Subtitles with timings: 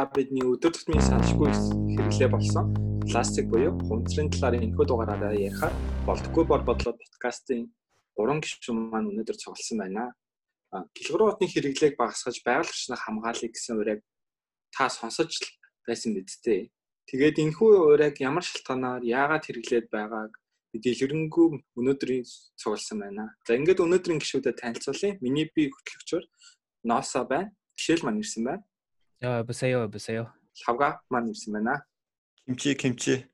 [0.00, 1.50] та бидний өдөр тутмын салшгүй
[1.92, 2.70] хэрэглээ болсон
[3.04, 5.74] пластик буюу хунцрын талаар энэхүү дугаараараа ярихаар
[6.08, 7.68] болдгоо бор бодлоо подкастын
[8.16, 10.04] 3 гишүүн маань өнөөдөр цугласан байна.
[10.96, 14.00] Гэлгүүр утны хэрэглээг багасгаж байгаль орчны хамгааллыг гэсэн ураг
[14.72, 15.36] та сонсож
[15.84, 16.72] байсан бидтэй.
[17.04, 20.32] Тэгээд энэхүү ураг ямар шалтгаанаар яагаад хэрэглээд байгааг
[20.80, 22.24] дэлгэрэнгүй өнөөдрийн
[22.56, 23.36] цугласан байна.
[23.44, 25.20] За ингээд өнөөдрийн гишүүдэд танилцуулъя.
[25.20, 26.24] Миний би хөтлөгчөөр
[26.88, 27.52] Носа байна.
[27.76, 28.64] Жишээл маань ирсэн байна.
[29.20, 30.32] Яа, бисаё, бисаё.
[30.66, 31.84] Лавга маань ирсэн байна.
[32.46, 33.28] Кимчи, кимчи.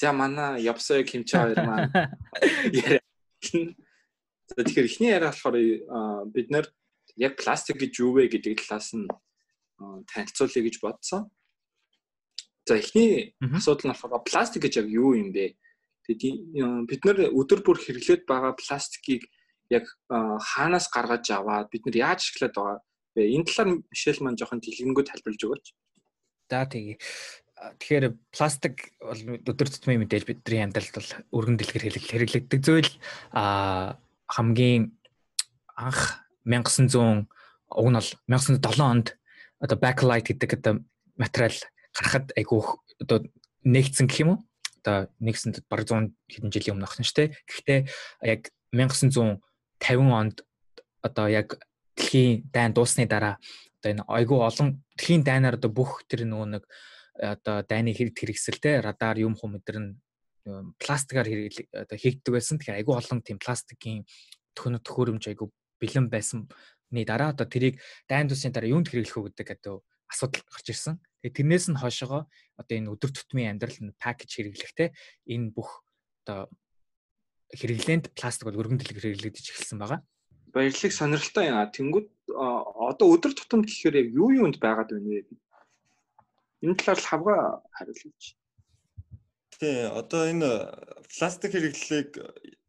[0.00, 1.92] За манай явсаа кимчи хоёр маань
[2.72, 3.04] яриа.
[4.48, 5.60] За тэгэхээр эхний яриа болохоор
[6.32, 6.72] бид нэр
[7.20, 9.04] яг пластик гэж юу вэ гэдэг талаас нь
[10.08, 11.28] танилцуулъя гэж бодсон.
[12.64, 15.52] За эхний асуудал нь болохоор пластик гэж яг юу юм бэ?
[16.08, 19.28] Тэгээд бид нэр өдөр бүр хэрэглээд байгаа пластикийг
[19.68, 22.80] яг хаанаас гаргаж аваад бид нар яаж ашиглаад байгаа
[23.14, 25.66] Энэ талаар Мишель маань жоохон дэлгэнгүй тайлбарлаж өгөөч.
[26.50, 26.98] За тэгье.
[27.54, 32.90] Тэгэхээр пластик бол өдөр тутмын мэдээж бидний амьдралд бол өргөн дэлгэр хэрэглэгддэг зүйл
[33.30, 34.92] а хамгийн
[35.78, 37.30] анх 1900
[37.70, 39.06] уг нь бол 1907 онд
[39.62, 40.74] одоо backlight гэдэг одоо
[41.16, 41.56] материал
[41.94, 42.68] гарахад айгүйх
[43.00, 43.24] одоо
[43.64, 44.40] нэгдсэн гэх юм уу?
[44.82, 47.28] Одоо нэгсэнд бараг 100 хэдэн жилийн өмнө ахна шүү дээ.
[47.48, 47.80] Гэхдээ
[48.28, 48.42] яг
[48.74, 49.40] 1950
[50.10, 50.36] онд
[51.00, 51.56] одоо яг
[51.96, 53.38] дэлхийн дайн дууссаны дараа
[53.78, 56.64] одоо энэ айгүй олон дэлхийн дайнаар одоо бүх тэр нөгөө нэг
[57.14, 59.90] одоо дайны хэрэг хэрэгсэлтэй радар юм хум өдр нь
[60.82, 62.58] пластикаар одоо хийгддэг байсан.
[62.58, 64.04] Тэгэхээр айгүй олон тийм пластикийн
[64.56, 65.48] төхөн төхөөрөмж айгүй
[65.80, 66.48] бэлэн байсны
[67.06, 70.98] дараа одоо тэрийг дайн дууссаны дараа юунд хэрэглэх үү гэдэг одоо асуудал гарч ирсэн.
[71.22, 72.26] Тэгээ тэрнээс нь хойшоо
[72.58, 74.88] одоо энэ өдөр тутмын амьдрал нь пакэж хэрэглэхтэй
[75.30, 75.82] энэ бүх
[76.22, 76.50] одоо
[77.54, 80.00] хэрэглээнд пластик бол өргөн дэлгэр хэрэглэгдэж эхэлсэн байгаа
[80.54, 81.66] баярлалыг сонирхолтой яа.
[81.66, 85.26] Тэнгүүд одоо өдөр тутамд гэхээр яг юу юунд байгаад байна вэ?
[86.62, 87.36] Энэ талаар л хавга
[87.76, 88.24] хариулж.
[89.58, 90.50] Тий, одоо энэ
[91.10, 92.10] пластик хэрэглэлийг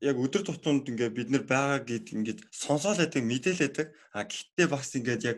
[0.02, 3.88] яг өдөр тутамд ингээ бид нар байгаа гэд ингээд сонсоол байдаг, мэдээлээдэг.
[4.14, 5.38] А гэхдээ бас ингээд яг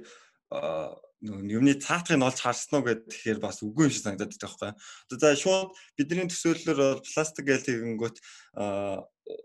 [1.21, 4.71] юмны цаатгыг олж харсан уу гэхээр бас үгүй юм шиг санагдаад байгаа байхгүй.
[5.09, 8.17] Одоо за шууд бидний төсөөллөөр бол пластик гэл тэгэнгүүт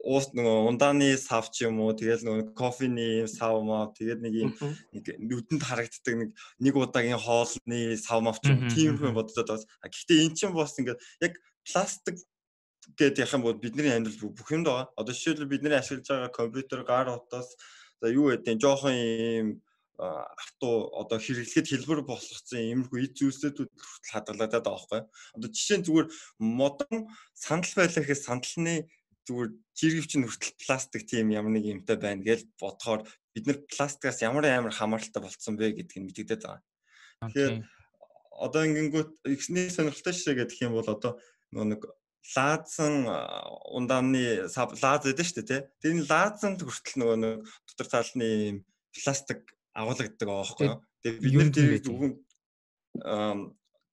[0.05, 4.51] уус нөгөө ундааны сав ч юм уу тэгэл нөгөө кофений сав маа тэгээд нэг юм
[4.93, 6.31] нэг нүдэнд харагддаг нэг
[6.61, 10.77] нэг удаагийн хоолны сав мав ч юм тийм хүн боддод бас гэхдээ эн чинь бас
[10.77, 12.21] ингээд яг пластик
[13.01, 14.93] гэдэг яхан бол бидний амьдрал бүх юмд байгаа.
[14.99, 17.57] Одоо жишээлбэл бидний ашиглаж байгаа компьютер гар утас
[18.01, 19.49] за юу гэдэг нь жоохон юм
[19.99, 25.01] авто одоо хэрэглэхэд хэлбэр болгоцсон иймэрхүү эд зүйлсүүд хүртэл хадгалаад байгаа байхгүй.
[25.37, 26.09] Одоо жишээ нь зүгээр
[26.41, 28.89] модон сандал байлаа гэхээс сандалны
[29.29, 34.19] зүгээр жиргэвч нь хүртэл пластик тийм ямар нэг юмтай байна гэж бодохоор бид нар пластикаас
[34.25, 36.63] ямар амар хамааралтай болцсон бэ гэдгийг нь мэдэгдээд байгаа.
[37.31, 37.55] Тэгэхээр
[38.33, 41.21] одоо ингэнгүүт ихний сонирхолтой шишээ гэх юм бол одоо
[41.53, 41.87] нэг
[42.35, 43.07] лаазан
[43.71, 45.63] ундааны лааз гэдэг шүү дээ тий.
[45.79, 47.37] Тэр лаазанд хүртэл нөгөө нэг
[47.71, 48.29] дотор талны
[48.91, 49.41] пластик
[49.75, 50.79] агуулгаддаг байгаа байхгүй юу.
[51.03, 52.13] Тэгээ бид нар тэрийг зөвхөн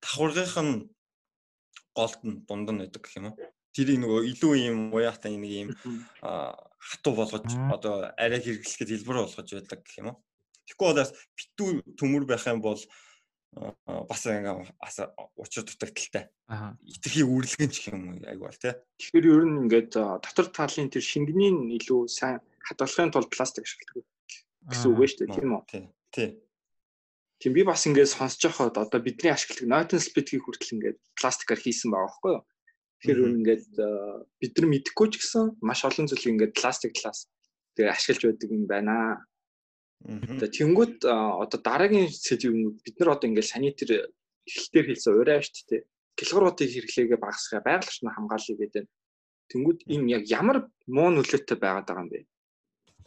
[0.03, 0.75] давхаргынх нь
[1.95, 3.38] голд нь дунд нь байдаг гэх юм уу.
[3.75, 5.69] Тэрийг нөгөө илүү юм уяатай нэг юм
[6.19, 10.18] хатуу болгож одоо арай хэрэглэхэд хэлбэр болгож байдаг гэх юм уу.
[10.68, 11.69] Тэгэхгүй болоос битүү
[12.00, 12.81] төмөр байх юм бол
[14.09, 14.68] бас ингээм
[15.41, 16.29] учир дутагдaltaй.
[16.85, 18.78] Итгэхийг үрлэгэн ч юм айгу бол тий.
[19.01, 22.38] Тэгэхээр ер нь ингээд дотор талын тэр шингэний илүү сайн
[22.68, 24.06] хадгалахын тулд пластик ашигладаг
[24.68, 25.64] гэсэн үг шүү дээ тийм үү?
[26.12, 26.30] Тий.
[27.40, 31.88] Тийм би бас ингээд сонсож байхад одоо бидний ашигладаг Norton Split-ийг хүртэл ингээд пластикаар хийсэн
[31.88, 32.44] байгаа байхгүй юу?
[33.00, 33.66] Тэгэхээр ингээд
[34.44, 37.31] бид нар мэдэхгүй ч гэсэн маш олон зүйл ингээд пластик талаас
[37.80, 39.24] тэгээ ашиглаж байдаг юм байна.
[40.03, 44.12] Тэгээ тэнгууд одоо дараагийн сэдвүүд бид нар одоо ингээд санитар
[44.44, 45.81] эхлэлтэр хэлсэн ураа шүү дээ.
[46.19, 48.86] Гэлгууруудыг хэрэглээгээ багасгах, байгаль орчны хамгааллыг гэдэг.
[49.48, 52.19] Тэнгүүд энэ яг ямар муу нөлөөтэй байгаад байгаа юм бэ?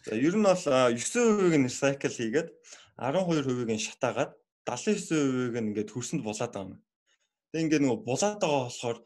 [0.07, 2.49] За ер нь бол 9%-ийг нь recycle хийгээд
[2.99, 4.33] 12%-ийг нь шатаагаад
[4.67, 6.83] 79%-ийг нь ингээд хөрсөнд булаад байгаа юм.
[7.51, 8.99] Тэг ингээд нөгөө булаад байгаа болохоор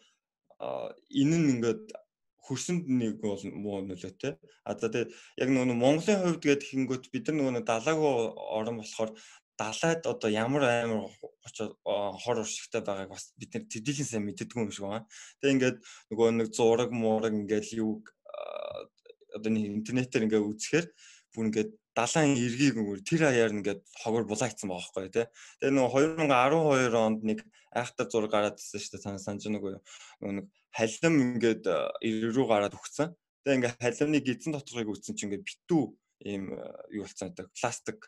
[1.21, 1.85] энэ нь ингээд
[2.47, 4.33] хөрсөнд нэг бол муу нөлөөтэй.
[4.65, 5.13] А за тэгээ
[5.43, 8.13] яг нөгөө Монголын хувьд гээд хингүүт бид нар нөгөө далаагүй
[8.57, 9.11] орон болохоор
[9.61, 11.11] далайд одоо ямар амар
[12.23, 15.09] хор уршигтай байгааг бас бид нар тэдийлэн сайн мэддэггүй юм шиг байна.
[15.41, 15.79] Тэгээ ингээд
[16.13, 18.05] нөгөө нэг зураг муураг ингээд юу
[19.37, 20.87] одоо нэг интернетээр ингээ үзэхээр
[21.37, 21.67] бүр ингээ
[21.97, 25.27] далайн эргийг өнгөр тэр хаяар ингээд хогор булаагдсан байгаа байхгүй тий.
[25.61, 27.41] Тэгээ нөгөө 2012 онд нэг
[27.73, 29.81] айхтар зураг гараад ирсэн шүү дээ та санаж нүгөө
[30.37, 30.47] нэг
[30.77, 31.65] халим ингээд
[32.05, 33.17] ир рүү гараад өгцөн.
[33.45, 35.83] Тэгээ ингээ халимны гидсэн доторхыг үзсэн чинь ингээ битүү
[36.25, 36.53] ийм
[36.93, 38.01] юу болцсон гэдэг пластик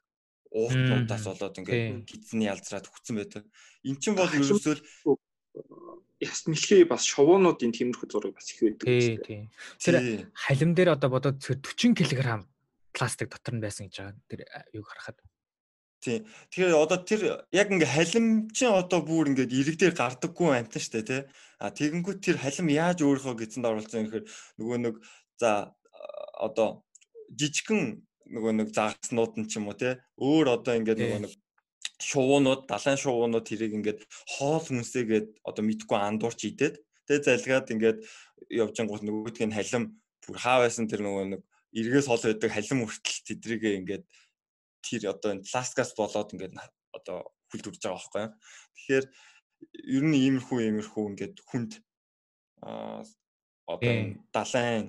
[0.53, 3.45] уухтнуудаас болоод ингээд гидсний ялзраад хүцэн байдаг.
[3.85, 4.81] Эн чинь бол ерөөсөө
[6.21, 9.43] яс мэлхий бас шовоонуудын тиймэрхүү зураг бас их байдаг тийм тийм.
[9.79, 12.47] Тэр халим дээр одоо бодоод 40 кг
[12.93, 14.19] пластик дотор нь байсан гэж байгаа.
[14.27, 14.41] Тэр
[14.75, 15.19] юг харахад.
[16.03, 16.27] Тийм.
[16.51, 17.21] Тэгэхээр одоо тэр
[17.51, 21.23] яг ингээ халим чинь одоо бүр ингээд ирэг дээр гардаггүй амтан штэ тий.
[21.59, 24.27] А тэгэнгүүт тэр халим яаж өөрийнхөө гидсэнд оруулсан гэхээр
[24.63, 24.95] нөгөө нэг
[25.39, 25.75] за
[26.39, 26.87] одоо
[27.35, 29.99] жижигхэн нөгөө нэг заагаснууд нь ч юм уу тий.
[30.19, 31.33] Өөр одоо ингээд нөгөө нэг
[31.99, 34.01] шувуунууд, далайн шувуунууд тэрийг ингээд
[34.39, 36.79] хоол хүнсээгээд одоо мэдгүй андуурч идээд
[37.11, 37.99] тэгээ залгаад ингээд
[38.55, 39.85] явж ангууд нөгөөдг нь халим
[40.23, 41.43] бүр хаа байсан тэр нөгөө нэг
[41.75, 44.05] эргээс хол байдаг халим хүртэл тэдрийг ингээд
[44.85, 46.55] тэр одоо энэ пластикаас болоод ингээд
[46.95, 47.19] одоо
[47.51, 48.33] хүлд үрж байгаа байхгүй юу.
[48.77, 49.05] Тэгэхээр
[49.99, 51.73] ер нь иймэрхүү иймэрхүү ингээд хүнд
[52.63, 53.95] одоо
[54.33, 54.85] далайн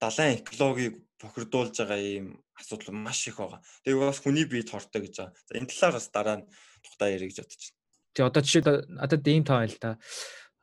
[0.00, 3.60] далайн экологийг бохирдуулж байгаа ийм асуудал маш их байгаа.
[3.84, 5.36] Тэгээ бас хүний бие тортой гэж байгаа.
[5.46, 6.48] За энэ талаар бас дараа нь
[6.80, 7.78] тухтай ярих гэж бодож байна.
[8.16, 9.90] Тэгээ одоо жишээд одоо ийм тоо байл та.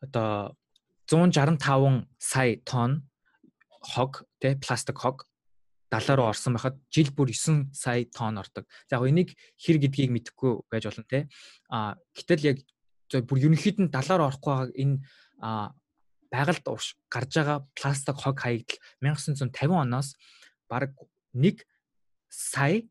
[0.01, 0.57] Одоо
[1.07, 3.07] 165 сая тонн
[3.81, 5.29] хог тэ пластик хог
[5.89, 8.65] далаа руу орсон байхад жил бүр 9 сая тонн ордог.
[8.89, 9.29] За яг энийг
[9.61, 11.29] хэр гэдгийг мэдэхгүй байж болно те.
[11.69, 12.57] А гэтэл яг
[13.29, 14.97] бүр ерөнхийд нь далаар орохгүй байгаа энэ
[16.27, 16.65] байгальд
[17.07, 20.17] гарч байгаа пластик хог хаягдл 1950 оноос
[20.69, 20.93] баг
[21.33, 21.63] 1
[22.29, 22.83] сая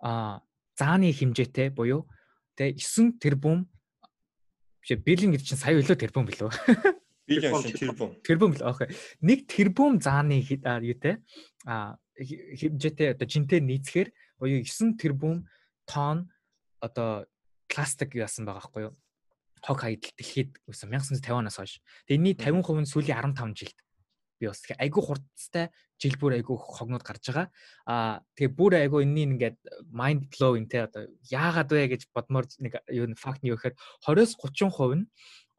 [0.00, 0.40] а
[0.76, 2.08] зааны хэмжээтэй буюу
[2.56, 3.68] тэ 9 тэрбум
[4.80, 6.50] биш биллион гэдэг чинь сая өлөө тэрбум билүү.
[7.28, 8.10] Биллион шин тэрбум.
[8.24, 8.52] тэрбум.
[8.56, 8.88] Л окей
[9.20, 11.20] 1 тэрбум зааны юутэй
[11.68, 14.08] а хэмжээтэй одоо жинтэй нийцэхээр
[14.40, 15.46] буюу 9 тэрбум
[15.84, 16.32] тонн
[16.80, 17.28] одоо
[17.68, 18.94] пластик яасан байгаа байхгүй юу?
[19.60, 21.84] Хог хаягдл дэлхийд үсэн 1950 оноос хойш.
[22.08, 23.78] Тэгээ энэний 50% нь сүүлийн 15 жилд
[24.40, 25.68] би бас тэгээ айгүй хурцтай
[26.00, 27.46] жил бүр айгүй хогнууд гарч байгаа.
[27.84, 29.56] Аа тэгээ бүр айгүй энэний ингээд
[29.92, 33.76] mind blowing те одоо яагаад вэ гэж бодмоор нэг юу факт нь юу гэхээр
[34.08, 35.04] 20-с 30% нь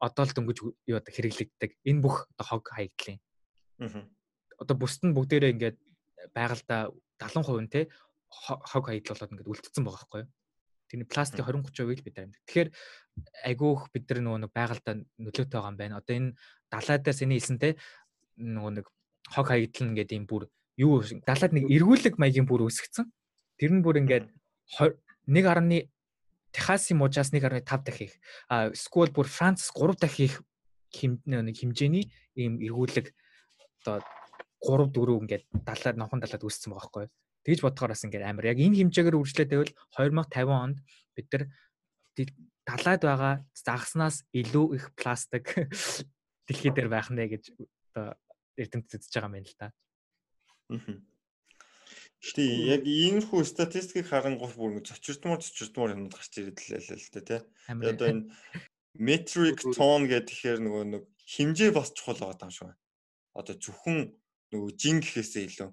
[0.02, 0.58] одоо л дөнгөж
[0.90, 1.78] юу одоо хэрэглэгддэг.
[1.86, 3.22] Энэ бүх одоо хог хаягдлын.
[3.78, 4.02] Аа.
[4.58, 5.78] Одоо бусд нь бүгдээрээ ингээд
[6.34, 6.90] байгальда
[7.22, 7.80] 70% нь те
[8.26, 10.30] хог хаягдл болоод ингээд үлдсэн байгаа байхгүй юу?
[10.92, 12.36] Тэрний пластик 20 30%-ийг бид амьд.
[12.44, 12.68] Тэгэхээр
[13.48, 16.00] айгүйх бид нар нөгөө нэг байгальдаа нөлөөтэй байгаа юм байна.
[16.04, 16.36] Одоо энэ
[16.68, 17.72] далайдаас эний хэлсэнтэй
[18.36, 18.86] нөгөө нэг
[19.32, 23.06] хог хаягдлан гэдэг юм бүр юу далайд нэг эргүүлэг маягийн бүр үүсгэсэн.
[23.58, 24.26] Тэр нь бүр ингээд
[24.78, 25.88] 1.1
[26.52, 28.12] Техасын мужаас 1.5 дахих
[28.48, 30.44] а скул бүр Франц 3 дахих
[31.24, 33.08] нэг хэмжээний ийм эргүүлэг
[33.84, 34.04] одоо
[34.60, 37.06] 3 4 ингээд далаад нохон далаад үүссэн байгаа байхгүй.
[37.42, 38.52] Тэгж бодохоор бас ингээд амар.
[38.52, 40.78] Яг энэ хэмжээгээр үржлээд байвал 2050 онд
[41.16, 41.44] бид нар
[42.68, 45.46] далаад байгаа загснаас илүү их пластик
[46.46, 47.44] дэлхий дээр байх нэ гэж
[47.92, 48.16] одоо
[48.56, 49.68] эрдэмтэд үзэж байгаа юм байна л да.
[52.22, 52.42] Гэтэ
[52.72, 57.40] яг иймэрхүү статистикийг харангуй бүр ингэ цочирдмор цочирдмор юмуд гарч ирэлээ л дээ тий.
[57.68, 58.30] Одоо энэ
[58.96, 62.80] metric ton гэхээр нөгөө нэг хэмжээ бас чухал байгаа юм шиг байна.
[63.34, 63.98] Одоо зөвхөн
[64.54, 65.70] нөгөө жин гэхээсээ илүү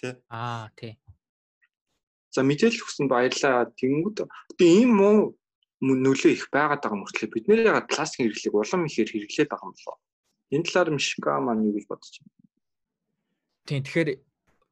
[0.00, 0.12] тий.
[0.28, 0.98] Аа тий.
[2.34, 3.70] За мэдээлэл өгсөн баярлалаа.
[3.76, 5.38] Тэнгүүд одоо ийм муу
[5.84, 9.76] нөлөө их байгаад байгаа мөртлөө бид нэр ягаад пластикийн хэрэглээг улам ихээр хэрэглээд байгаа юм
[9.76, 9.96] болоо.
[10.52, 12.36] Энэ талаар Мишка маань юу гэж бодож байна?
[13.66, 14.10] Тийм тэгэхээр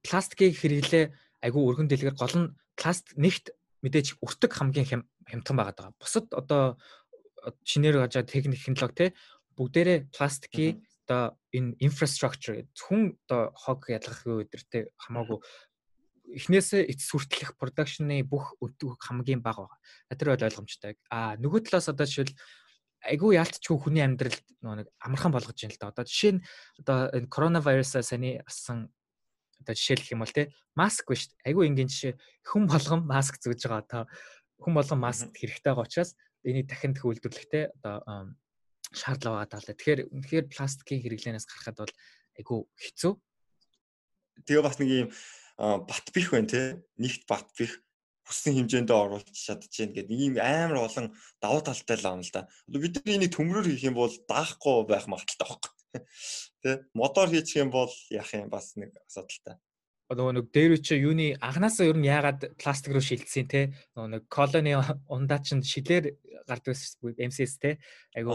[0.04, 1.04] пластикийг хэрэглээ
[1.40, 5.97] айгүй өргөн дэлгэр гол нь пласт нэгт мэдээж өртөг хамгийн хямдхан байгаа.
[5.97, 6.76] Бусад одоо
[7.64, 9.07] шинээр гажаа техник технологи те
[9.57, 15.40] бүгдээрээ пластикийг одоо энэ infrastructure зөвхөн одоо хог ялгах өдөртэй хамаагүй
[16.37, 19.78] эхнээсээ эцэс хүртэлх production-ы бүх өдөрт хамгийн бага байгаа.
[20.14, 20.95] Тэр бол ойлгомжтой.
[21.11, 22.35] А нөгөө талаас одоо жишээл
[23.04, 25.92] айгүй яалтчгүй хүний амьдралд нэг амархан болгож байна л да.
[25.92, 26.45] Одоо жишээ нь
[26.85, 28.92] одоо энэ коронавирусаа саний асан
[29.61, 32.14] одоо жишээлх юм бол те маск биш айгүй энгийн жишээ
[32.45, 34.02] хүн болгон маск зүүж байгаа одоо
[34.61, 36.12] хүн болгон маск хэрэгтэй байгаа учраас
[36.45, 38.37] энийг дахин дэх үйлдвэрлэхтэй одоо
[38.92, 39.76] шаардлага байгаа даа.
[39.76, 41.95] Тэгэхээр үнэхээр пластикийн хэрэглэнээс гарахад бол
[42.37, 43.12] айгүй хэцүү.
[44.45, 45.09] Тэгээ бас нэг юм
[45.88, 46.61] бат бих байна те.
[46.97, 47.80] Нэгт бат бих
[48.30, 50.14] хүссэн хэмжээндээ оруулж чадчихээн гэдэг.
[50.14, 51.10] Ийм амар олон
[51.42, 52.46] давуу талтай л юм л да.
[52.70, 55.72] Бид нар энийг төмрөөр хийх юм бол даахгүй байх магадaltaй байхгүй.
[56.62, 59.58] Тэ мотор хийчих юм бол яах юм бас нэг асуудалтай.
[60.10, 64.22] Нөгөө нэг дээр чи юуны анханасаа ер нь яагаад пластик руу шилжсэн те нөгөө нэг
[64.26, 64.75] колони
[65.06, 66.18] ундаа чин шилээр
[66.50, 67.78] гардаг MCS те
[68.18, 68.34] айгу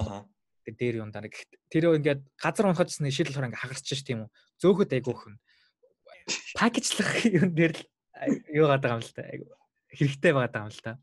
[0.64, 1.36] дээр юундаа нэг
[1.68, 4.32] тэр ингээд газар унахажсэн шил болохоор ингээ хагарч ш тийм үү?
[4.64, 5.36] Зөөхөд айгуух юм
[6.56, 7.12] пакэжлах
[7.44, 7.84] юм дээр л
[8.56, 9.52] юу гадаг юм л та айгу
[9.98, 11.00] хэрэгтэй байгаа юм л та.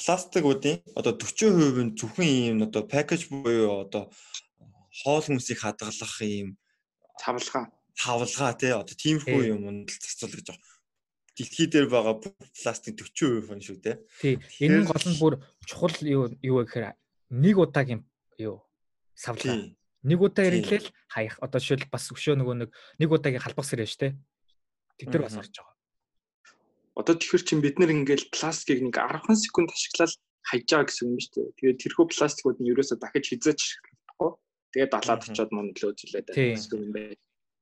[0.00, 4.10] Пластикуудын одоо 40% нь зөвхөн ийм одоо пакэж буюу одоо
[5.04, 6.56] хоол хүнсийг хадгалах ийм
[7.20, 10.72] цавлгаа хавлгаа тий одоо тиймэрхүү юмд зарцуул гэж байгаа.
[11.36, 13.96] дэлхий дээр байгаа пластик 40% нь шүү дээ.
[14.20, 14.34] Тий.
[14.60, 15.34] Энэ нь гол нь бүр
[15.64, 16.92] чухал юу юу вэ гэхээр
[17.32, 18.04] нэг удаагийн
[18.36, 18.60] юу
[19.16, 19.72] савлаа.
[20.04, 21.40] Нэг удаа хэрэглээл хаях.
[21.40, 22.70] Одоо жишээл бас өшөө нөгөө нэг
[23.00, 24.12] нэг удаагийн халбах сэрэ шүү дээ.
[25.00, 25.71] Тэд нар бас орж байгаа.
[26.98, 30.12] Одоо тэгэхээр чин бид нэр ингээл пластикийг нэг 10 секунд ашиглаад
[30.44, 31.56] хайж байгаа гэсэн юм шүү дээ.
[31.56, 34.30] Тэгээд тэрхүү пластикууд нь ерөөсөө дахиж хизээч ашиглахгүй.
[34.76, 37.16] Тэгээд далаад очиод мөн нөлөө үзүүлээд байсан юм байна.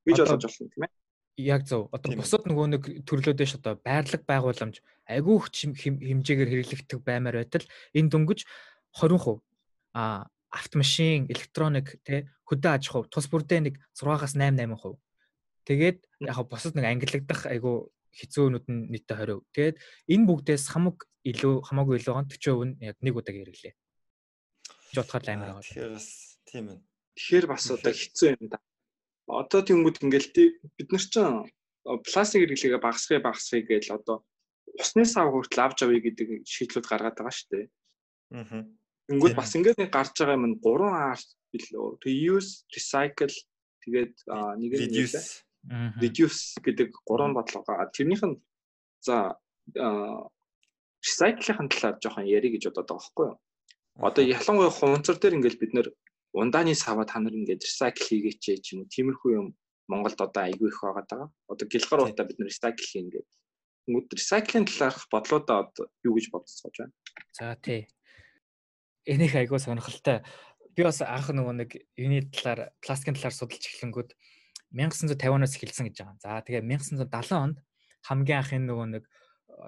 [0.06, 0.98] Гэж ойлгож байна тийм ээ
[1.40, 1.88] яг зөв.
[1.94, 4.76] Одоо бусад нөгөө нэг төрлөөдөө ш одоо байрлал байгууламж
[5.08, 8.40] айгүй хэмжээгээр хэрэглэгдэх баймаар байтал энэ дөнгөж
[8.98, 9.40] 20%
[9.96, 14.98] а автомашин, электроник тэ хөдөө аж ахуй тус бүрдээ нэг 6-аас 8 8%.
[15.64, 19.44] Тэгээд яг бусад нэг ангиллагдах айгүй хэцүүнүүд нь нийтдээ 20%.
[19.54, 19.76] Тэгээд
[20.10, 23.74] энэ бүгдээс хамаг илүү хамаагүй илүү гон 40% нь яг нэг удаа хэрэглээ.
[24.90, 25.64] Гэж бодоход амар байгаа.
[25.66, 26.08] Тэгэхээр бас
[26.48, 26.78] тийм ээ.
[27.14, 28.58] Тэгэхээр бас одоо хэцүү юм да
[29.30, 30.30] одоо тэнгууд ингээл
[30.76, 31.46] бид нар чинь
[31.84, 34.16] пластик хэрэглээгээ багасгахыг багасгахыг гээл одоо
[34.74, 37.66] усны сав хүртэл авч авъя гэдэг шийдлүүд гаргаад байгаа шүү дээ.
[38.34, 38.66] Аа.
[39.06, 41.20] Тэнгүүд бас ингээд нэг гарч байгаа юм 3 R
[41.54, 41.86] билүү.
[42.02, 43.36] Reuse, recycle
[43.86, 44.14] тэгээд
[44.58, 47.92] нэг нь reduce reduce гэдэг гурван бодлого байгаа.
[47.92, 48.40] Тэрнийх нь
[49.00, 49.36] за
[51.04, 53.38] recycle-ийн талаар жоохон ярих гэж бодоод байгаа байхгүй юу?
[54.00, 55.88] Одоо ялангуяа хуванцар дээр ингээд бид нэр
[56.32, 59.48] ундааны саваа та нар ингээд recycle хийгээч ч юм уу тиймэрхүү юм
[59.90, 61.24] Монголд одоо айгүй их байгаа даа.
[61.50, 63.36] Одоо гэлхар удаа бид нэр recycle хийн гэдэг.
[63.84, 66.94] Тэнгүүд recycling талаарх бодлоодоо одоо юу гэж бодцоож байна?
[67.34, 67.90] За тий.
[69.04, 70.22] Энийг айгүй сонирхолтой.
[70.78, 74.14] Би бас анх нөгөө нэг юуны талаар пластикийн талаар судалж эхлэнгүүд
[74.74, 76.16] 1950-аас эхэлсэн гэж байгаа.
[76.22, 77.58] За тэгээ 1970 онд
[78.06, 79.04] хамгийн анхын нөгөө нэг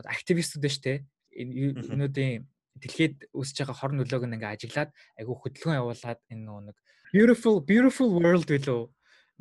[0.07, 0.99] активистүүд шүү дээ.
[1.33, 2.47] Энэ өнөөдрийн
[2.81, 4.91] дэлхийд үсэж байгаа хор нөлөөг ингээ ажиглаад
[5.21, 6.77] айгүй хөдөлгөөн явуулаад энэ нэг
[7.13, 8.83] beautiful beautiful world билүү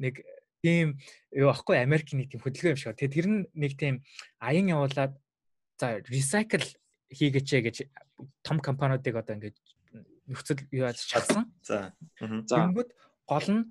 [0.04, 0.20] нэг
[0.62, 1.00] тийм
[1.32, 2.98] юу ахгүй Америк нэг тийм хөдөлгөөн юм шиг.
[3.00, 3.96] Тэгээ тэр нь нэг тийм
[4.44, 5.14] аян явуулаад
[5.80, 6.68] за recycle
[7.10, 7.78] хийгээч гэж
[8.46, 9.56] том компаниудыг одоо ингээ
[10.30, 11.50] нөхцөл юу яаж чадсан.
[11.66, 11.96] За.
[12.20, 12.92] Тэгэнгүүт
[13.26, 13.64] гол нь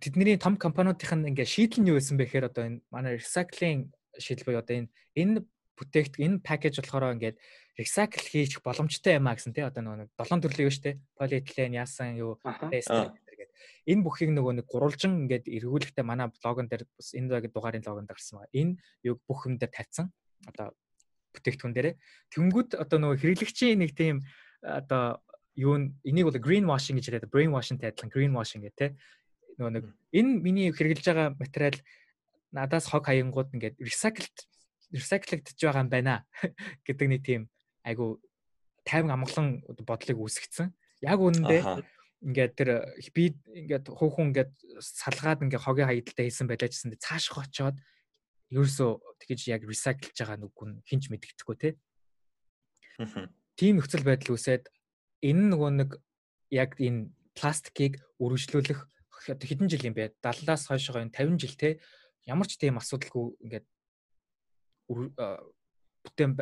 [0.00, 4.46] тэдний том компаниудын ингээ шийдэл нь юу байсан бэ гэхээр одоо энэ манай recycling шийдэл
[4.48, 5.44] буюу одоо энэ энэ
[5.76, 7.36] бүтээгт энэ пакэж болохоор ингээд
[7.76, 12.16] recycle хийж боломжтой юм а гэсэн тий одоо нэг долоон төрлийг шүү дээ полиэтилен яасан
[12.16, 13.48] юу пластик гэдэг.
[13.88, 18.16] Энэ бүхийг нөгөө нэг гурвалжин ингээд эргүүлэхдээ манай блогон дээр бас энэ дугаарын логон дээр
[18.16, 18.52] гарсан байна.
[18.52, 18.72] Энэ
[19.04, 20.12] юг бүх юм дээр тавьсан.
[20.48, 20.76] Одоо
[21.32, 21.94] бүтээгдэхүүн дээрээ.
[22.32, 24.20] Тэнгүүд одоо нөгөө хэрэглэгчийн нэг тийм
[24.60, 25.24] одоо
[25.56, 28.90] юу энийг бол green washing гэж яриад brain washing тайлбар green washing гэх тий
[29.58, 31.76] нөгөө нэг энэ миний хэрэглэж байгаа материал
[32.52, 34.36] надаас хог хаянгууд ингээд recycled
[34.92, 36.14] recycled байгаа юм байна
[36.86, 37.42] гэдэг нэг тийм
[37.84, 38.20] айгу
[38.84, 40.74] тайван амгалан бодлыг үүсгэсэн.
[41.02, 41.62] Яг үнэндээ
[42.22, 42.70] ингээд тэр
[43.14, 47.76] би ингээд хүүхэн ингээд салгаад ингээд хогийн хаягдaltaй хийсэн байлаа гэсэн цааш очоод
[48.54, 48.90] ерөөсөө
[49.24, 51.70] тэгэж яг recycleж байгаа нүг нь хинч мэддэхгүй те.
[53.58, 54.70] Тийм нөхцөл байдал үүсээд
[55.24, 55.90] энэ нөгөө нэг
[56.52, 57.98] яг энэ пластикийг
[59.26, 60.18] үргэлжлүүлэх хэдэн жил юм бэ?
[60.22, 61.68] 70-аас хойшоо энэ 50 жил те
[62.26, 63.66] ямар ч тийм асуудалгүй ингээд
[64.88, 66.32] бүтээн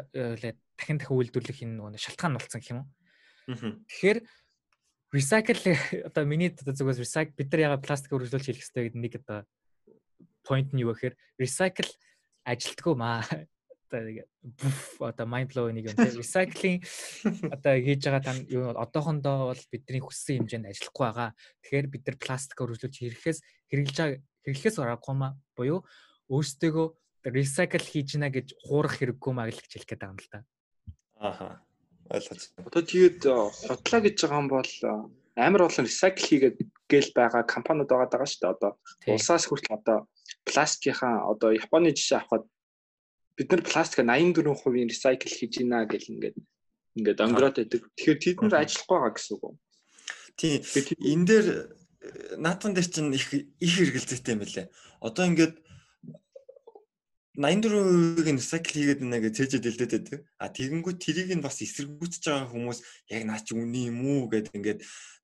[0.77, 2.89] дахин дахин үйлдвэрлэх энэ нөгөө шалтгаан болсон гэх юм уу.
[3.89, 4.19] Тэгэхээр
[5.13, 5.61] recycle
[6.09, 9.41] одоо миний зүгээс recycle бид нар яга пластик үргэлжлүүлж хийх хэрэгтэй гэдэг нэг одоо
[10.47, 11.91] point нь юу гэхээр recycle
[12.47, 13.27] ажилтгүй маа
[13.91, 16.79] одоо одоо mind blow нэг юм тийм recycling
[17.55, 21.31] одоо хийж байгаа тань юу одоохондоо бол бидний хүссэн хэмжээнд ажиллахгүй байгаа.
[21.67, 25.83] Тэгэхээр бид нар пластик үргэлжлүүлж хэрэглэхээс байгаа хэрэглэхээс гарахгүй маа буюу
[26.31, 26.85] өөрсдөө
[27.27, 30.41] recycle хийж гинэ гэж хуурах хэрэггүй маа гэж хэлэх гээд байгаа юм л да.
[31.21, 31.49] Ааха.
[32.11, 32.43] Ойлгож.
[32.57, 33.35] Одоо тэгээд э,
[33.69, 34.91] хотлаа гэж байгаа юм бол э,
[35.37, 36.57] амар олон recycle хийгээд
[36.89, 38.55] гээл байгаа компаниуд байгаа даа шүү дээ.
[38.57, 38.73] Одоо
[39.13, 39.99] улсаас хүртэл одоо
[40.49, 42.45] пластикийнхаа одоо Японы жишээ авахад
[43.41, 46.37] бид нар пластик 84% recycle хийж гинэ гэл ингээд
[47.01, 47.89] ингээд онгороод байдаг.
[47.97, 49.55] Тэгэхээр тэд нар ажиллахгүй байгаа гэсэн үг үү?
[50.37, 50.61] Тийм.
[51.01, 51.57] Энэ дээр э,
[52.37, 54.69] наатан дээр чинь их их хэрэгэлзээтэй юм лээ.
[55.01, 55.55] Одоо ингээд
[57.39, 60.21] 84%-ийг нь recycle хийгээд байна гэж цээжэд дэлдэт байдаг.
[60.43, 62.79] А тэгэнгүүт тэрийг нь бас эсэргүүцэж байгаа хүмүүс
[63.15, 64.81] яг наа чи үний юм уу гэдэг ингээд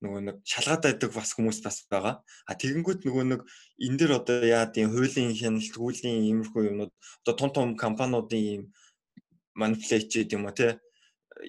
[0.07, 2.23] нөгөө нэг шалгаад байдаг бас хүмүүс бас байгаа.
[2.23, 3.41] А тэгэнгүүт нөгөө нэг
[3.83, 6.93] энэ дэр одоо яа тийм хуулийн хяналт, хуулийн иймэрхүү юмнууд
[7.27, 8.63] одоо том том компаниудын ийм
[9.59, 10.79] манипуляц гэдэг юм уу те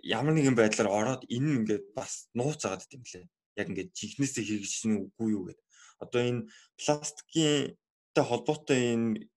[0.01, 3.25] ямар нэгэн байдлаар ороод энэ ингээд бас нууцаагаад идэм лээ.
[3.61, 5.65] Яг ингээд жихнээсээ хэрэгжиж нь үгүй юу гэдэг.
[6.01, 6.41] Одоо энэ
[6.81, 7.77] пластикийн
[8.17, 9.29] холбоотой энэ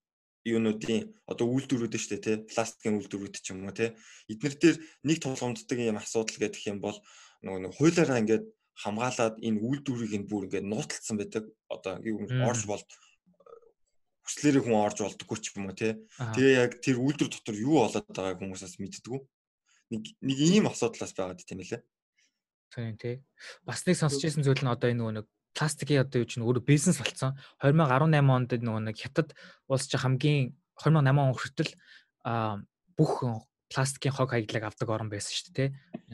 [0.45, 3.93] юунуудын одоо үйлдвэрүүд шүү дээ тий пластикийн үйлдвэрүүд ч юм уу тий
[4.33, 6.97] эднэр дээр нэг тулгамддаг юм асуудал гэдэг юм бол
[7.45, 8.45] нөгөө нэг хуулиараа ингээд
[8.81, 12.81] хамгаалаад энэ үйлдвэрийг нь бүр ингээд нууцлцсан байдаг одоо юу орж бол
[14.25, 15.99] хүслээрээ хүн орж болдоггүй ч юм уу тий.
[16.17, 19.21] Тэгээ яг тэр үйлдвэр дотор юу болоод байгааг хүмүүсээс мэддэггүй.
[19.91, 21.83] Нэг нэг ийм асуудлаас байгаад тийм ээ.
[22.71, 23.15] Тийм тий.
[23.67, 26.65] Бас нэг сонсч ирсэн зүйл нь одоо энэ нөгөө нэг пластикийн одоо юу чинь өөрөө
[26.65, 27.37] бизнес болсон.
[27.63, 29.35] 2018 онд нөгөө нэг хятад
[29.67, 31.73] улс чи хамгийн 2008 он хүртэл
[32.97, 33.13] бүх
[33.71, 35.69] пластикийн хог хаяглаг авдаг орн байсан шүү дээ.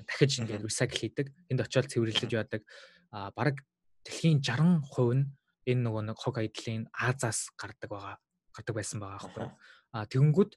[0.05, 1.26] Дахиж ингээд recycle хийдэг.
[1.49, 2.62] Энд очиод цэвэрлэж яадаг.
[3.11, 3.64] А бараг
[4.05, 4.85] дэлхийн 60%
[5.16, 5.25] нь
[5.66, 8.16] энэ нөгөө нэг хог хаядлын Азаас гардаг байгаа
[8.52, 9.49] гардаг байсан байгаа аахгүй.
[9.97, 10.52] А тэгэнгүүт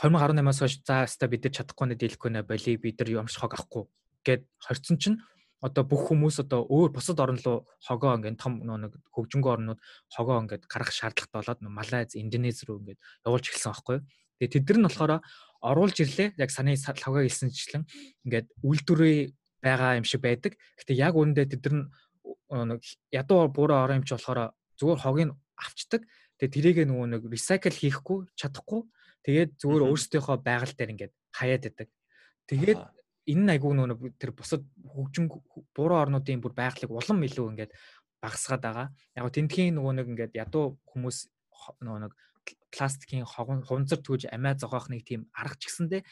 [0.00, 3.52] 2018-аас хойш за хаста бид нар чадахгүй нэ дийлэхгүй нэ боли бид нар юмш хог
[3.54, 3.84] авахгүй
[4.24, 5.20] гэд хорцсон чинь
[5.62, 10.42] одоо бүх хүмүүс одоо өөр бусад орн руу хогоо ингээд том нэг хөгжингөө орнууд хогоо
[10.42, 13.98] ингээд гарах шаардлагатай болоод Малайз, Индонез рүү ингээд явуулж эхэлсэн байхгүй.
[14.42, 15.12] Тэгээ тэд нар нь болохоор
[15.62, 16.34] оруулж ирлээ.
[16.34, 17.86] Яг саний хогоо хэлсэнчлэн
[18.26, 19.18] ингээд үйлдвэрээ
[19.62, 20.58] байгаа юм шиг байдаг.
[20.82, 22.82] Гэтэ яг үүндээ тэд нар нэг
[23.14, 24.50] ядуу буураа ороо юм чи болохоор
[24.82, 25.30] зүгээр хогийг
[25.62, 26.02] авчдаг.
[26.42, 28.82] Тэгээ тэрийг нөгөө нэг recycle хийхгүй чадахгүй.
[29.22, 31.88] Тэгээд зүгээр өөрсдийнхөө байгаль дээр ингээд хаяад байдаг.
[32.50, 32.80] Тэгээд
[33.28, 35.30] энэ айгүй нөгөө тэр бусад хөгжин
[35.76, 37.72] буураа орнуудын бүр байгалыг улам илүү ингээд
[38.22, 38.88] багасгаад байгаа.
[39.14, 41.30] Яг нь тентхийн нөгөө нэг ингээд ядуу хүмүүс
[41.82, 42.12] нөгөө нэг
[42.74, 46.02] пластикийн хуванцар түүж амиа зогоох нэг тийм арга ч гэсэндэ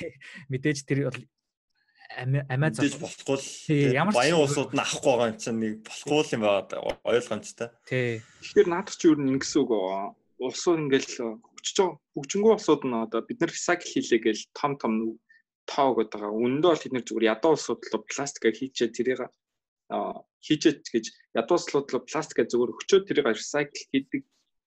[0.52, 1.22] мэдээж тэр бол
[2.10, 7.00] амиа зогсож болохгүй л баян улсууд нь авахгүй байгаа юм чинь нэг болохгүй юм байгаа
[7.06, 7.68] ойлгомжтой.
[7.86, 8.22] Тий.
[8.42, 9.70] Тэгэхээр наадах чи юу нэгсэн үг
[10.42, 14.92] улсууд ингээл хөгжиж байгаа хөгжингөө улсууд нь одоо бид нар recycle хийлээ гэж том том
[15.70, 16.34] тоо өгöd байгаа.
[16.34, 19.22] Үндэ бол тэд нар зүгээр ядуу улсууд л пластикаа хийчээ тэрийг
[20.42, 21.04] хийчээ гэж
[21.38, 24.22] ядуу улсууд л пластикаа зүгээр өчөөд тэрийг recycle хийдэг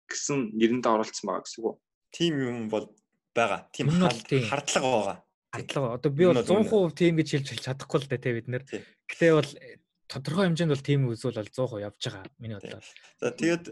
[0.07, 1.77] гэсэн нэрэндээ оролцсон байгаа гэсэн үг.
[2.15, 2.87] Тим юм бол
[3.35, 3.67] байгаа.
[3.75, 5.17] Тим хардлага байгаа
[5.53, 5.93] хадлага.
[5.93, 8.63] Одоо би бол 100% тийм гэж хэлж чадахгүй л да те бид нэр.
[9.05, 9.77] Гэтэ бол э,
[10.09, 12.85] тодорхой хэмжээнд бол тийм үзүүл бол 100% явж байгаа миний бодлоор.
[13.21, 13.65] За тэгээд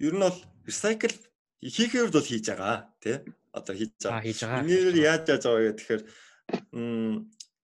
[0.00, 1.16] ер нь бол recycle
[1.60, 3.16] хийхээр бол хийж байгаа тий.
[3.52, 4.24] Одоо хийж байгаа.
[4.24, 4.60] хийж байгаа.
[4.64, 6.02] Энээр яаж яаж байгаа гэх тэгэхээр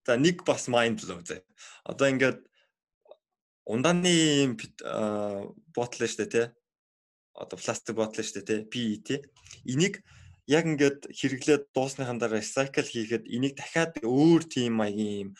[0.05, 1.43] за нэг бас mind blow зэ.
[1.87, 2.39] Одоо ингээд
[3.65, 4.11] ундааны
[4.43, 4.53] юм
[5.75, 6.45] ботл штэ тий.
[7.33, 8.59] Одоо пластик ботл штэ тий.
[8.67, 9.23] PET.
[9.63, 10.03] Энийг
[10.47, 15.35] яг ингээд хэрэглээд дуусныхан дараа recycle хийхэд энийг дахиад өөр тийм маягийн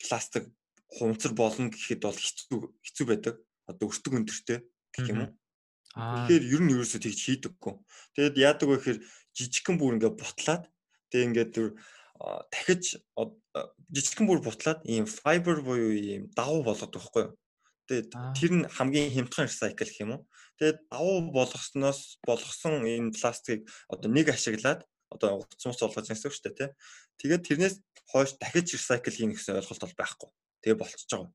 [0.00, 0.48] пластик
[0.88, 3.36] хунцар болно гэхэд бол хэцүү хэцүү байдаг.
[3.68, 4.58] Одоо өртөг өндөртэй
[4.96, 5.30] гэх юм уу.
[5.92, 7.74] Тэгэхээр ер нь ерөөсөө тэгж хийдэггүй.
[8.16, 8.98] Тэгэд яадаг вэ гэхээр
[9.36, 10.64] жижигхэн бүр ингээд бутлаад
[11.12, 11.76] тэг ингээд
[12.48, 12.96] дахиж
[13.92, 17.32] жижигхэн бүр бутлаад ийм fiber буюу ийм давуу болгоод байхгүй юу.
[17.88, 20.22] Тэгээд тэр нь хамгийн хямдхан recycle гэх юм уу.
[20.56, 24.80] Тэгээд давуу болгосноос болгосон энэ пластикийг одоо нэг ашиглаад
[25.12, 26.70] одоо уцмус болгож гэсэн үг шүү дээ тий.
[27.20, 27.76] Тэгээд тэрнээс
[28.08, 30.30] хойш дахиж recycle хийнэ гэсэн ойлголт бол байхгүй.
[30.64, 31.32] Тэгээ болчихж байгаа.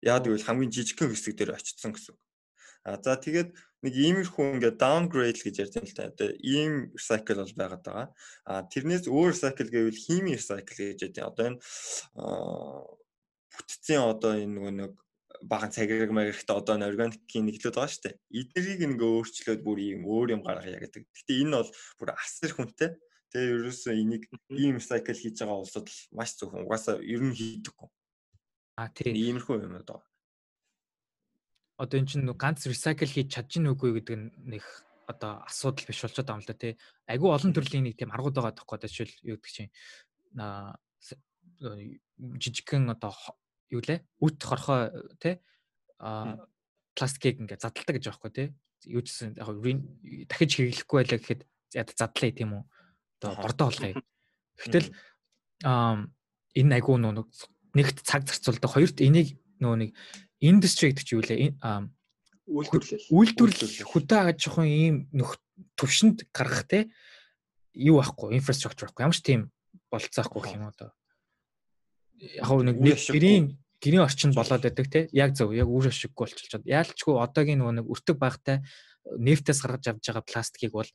[0.00, 2.20] Яагаад гэвэл хамгийн жижигхэн хэсэг дээр очсон гэсэн үг.
[2.84, 6.08] А за тэгээд нэг иймэрхүү ингээд downgrade гэж байна л та.
[6.08, 8.08] Одоо ийм recycle бол байгаад байгаа.
[8.48, 11.60] А тэрнээс өөр recycle гэвэл хими recycle гэж ядیں۔ Одоо энэ
[13.52, 14.92] бүтцийн одоо энэ нөгөө нэг
[15.44, 18.16] баган цагираг маягтай одоо н органикийн нэглүүд байгаа шүү дээ.
[18.40, 21.04] Эднэрийг ингээ өөрчлөөд бүр ийм өөр юм гаргая гэдэг.
[21.04, 21.70] Гэхдээ энэ бол
[22.00, 22.90] бүр асар хүнтэй.
[23.34, 27.88] Тэгээ ерөөсөө энийг ийм cycle хийж байгаа улсууд маш зөвхөн угаасаа ер нь хийдэггүй.
[28.80, 30.00] А тийм иймэрхүү юм одоо.
[31.78, 34.64] Одоо эн чинь ганц recycle хийж чадчих нүггүй гэдэг нэг
[35.06, 36.72] одоо асуудал биш болчиход байгаа юм л да тий.
[37.10, 39.72] Айгүй олон төрлийн нэг тийм аргууд байгаа тоххой жишээл юу гэдэг чинь
[40.38, 40.78] аа
[42.40, 43.12] жижигхэн одоо
[43.70, 44.06] юу лээ?
[44.20, 45.42] Үт хорхоо тий.
[45.98, 46.46] А
[46.94, 48.48] пластикийг ингээд задалдаг гэж аахгүй тий.
[48.86, 49.48] Юу гэсэн яг
[50.30, 51.42] дахиж хэрэглэхгүй байлаа гэхэд
[51.74, 52.64] яд задлаа тийм үү?
[53.18, 53.98] Одоо бордоо болгоё
[54.62, 54.88] гэтэл
[56.54, 57.26] энэ айгуу нөө
[57.74, 59.90] нэгт цаг зарцуулдаг хоёрт энийг нөө нэг
[60.40, 61.54] индастри гэдэг чинь юу лээ?
[62.44, 63.08] Үйлдвэрлэл.
[63.08, 63.88] үйлдвэрлэл.
[63.88, 65.40] Хөдөө аж ахуйн ийм нөх
[65.80, 66.92] төвшөнд гаргах те
[67.72, 69.40] юу байхгүй инфраструктур байхгүй ямар ч тийм
[69.88, 70.92] болцоохгүй юм одоо.
[72.20, 75.08] Яг нэг нэг гэрийн гэрийн орчинд болоод байдаг те.
[75.12, 78.60] Яг зөв яг үр ашиггүй болчиход яалчгүй одоогийн нөгөө нэг өртөг багтай
[79.04, 80.90] нефтээс гаргаж авч байгаа пластикийг бол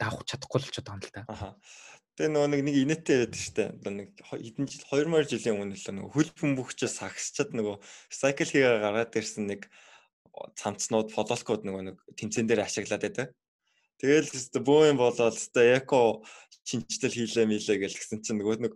[0.00, 1.22] давах чадахгүй болчиход байгаа юм л да.
[2.18, 3.64] Тэгээ нөгөө нэг нэг инээтэй байдаг штэ.
[3.78, 7.76] Одоо нэг хэдэн жил 2000 жилийн өмнө л нөгөө хөл бөмбөгчөөс сагсчаад нөгөө
[8.10, 9.70] cycle хийгээ гаргаад ирсэн нэг
[10.58, 13.30] цамцнууд фололкод нөгөө нэг тэмцэн дээр ашиглаад байдаг.
[14.02, 16.26] Тэгэл өстө бөө юм болоод өстө эко
[16.66, 18.74] шинжтэл хийлээ милээ гэл гисэн чинь нөгөө нэг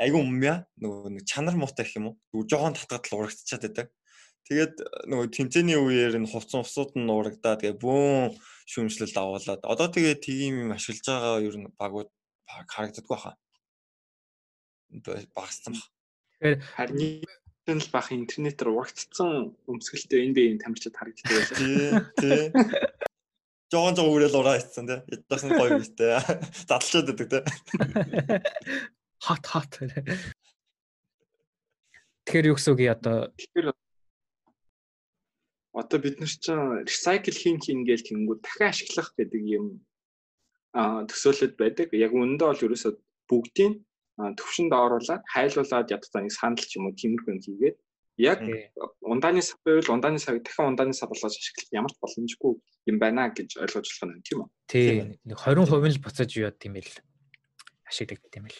[0.00, 2.48] айгүй умья нөгөө нэг чанар муутай гэх юм уу.
[2.48, 3.92] Жохон татгаад л урагтчаад байдаг.
[4.48, 4.74] Тэгээд
[5.12, 8.32] нөгөө тэмцээний үеэр нь хувцсан усууд нь урагдаа тэгээ бүүн
[8.64, 12.08] шүүмжлэл давуулаад одоо тэгээ тийм юм ашиглаж байгаа ер нь багууд
[12.68, 13.34] харагддаггүй хаа.
[15.36, 15.86] Багассан баг.
[16.42, 22.10] Тэгэхээр харин л бах интернетээр урагдцсан өмсгөлтэй энэ биеийн тамирчид харагддаг байлаа.
[22.18, 22.52] Тий, тий.
[23.72, 25.00] Жогон жоо үрэл ураа ицсэн тий.
[25.08, 26.18] Ядсан гоё бистэй.
[26.68, 27.42] Задлчаад байдаг тий.
[29.22, 29.72] Хот хот.
[32.26, 33.68] Тэгэхээр юу гэсэн үг одоо Тэгэхээр
[35.72, 39.80] одоо бид нар чинь recycle хийн хийн гээл тэнгүүд дахин ашиглах гэдэг юм
[40.72, 41.88] төсөөлөд байдаг.
[41.92, 42.92] Яг үнэндээ бол ерөөсөө
[43.28, 43.72] бүгдийг
[44.16, 47.76] төвшөнд оруулаад хайлуулад ядтаа нэг санал ч юм уу тиймэрхүү юм хийгээд
[48.20, 48.40] яг
[49.00, 52.52] ундааны сав байвал ундааны савыг дахин ундааны сав болгож ашиглах ямар ч боломжгүй
[52.92, 54.48] юм байна гэж ойлгож болох нь тийм үү?
[54.68, 55.16] Тий.
[55.24, 56.92] Нэг 20% л буцаж юу яд тийм л
[57.88, 58.58] ашиглагддаг юм л.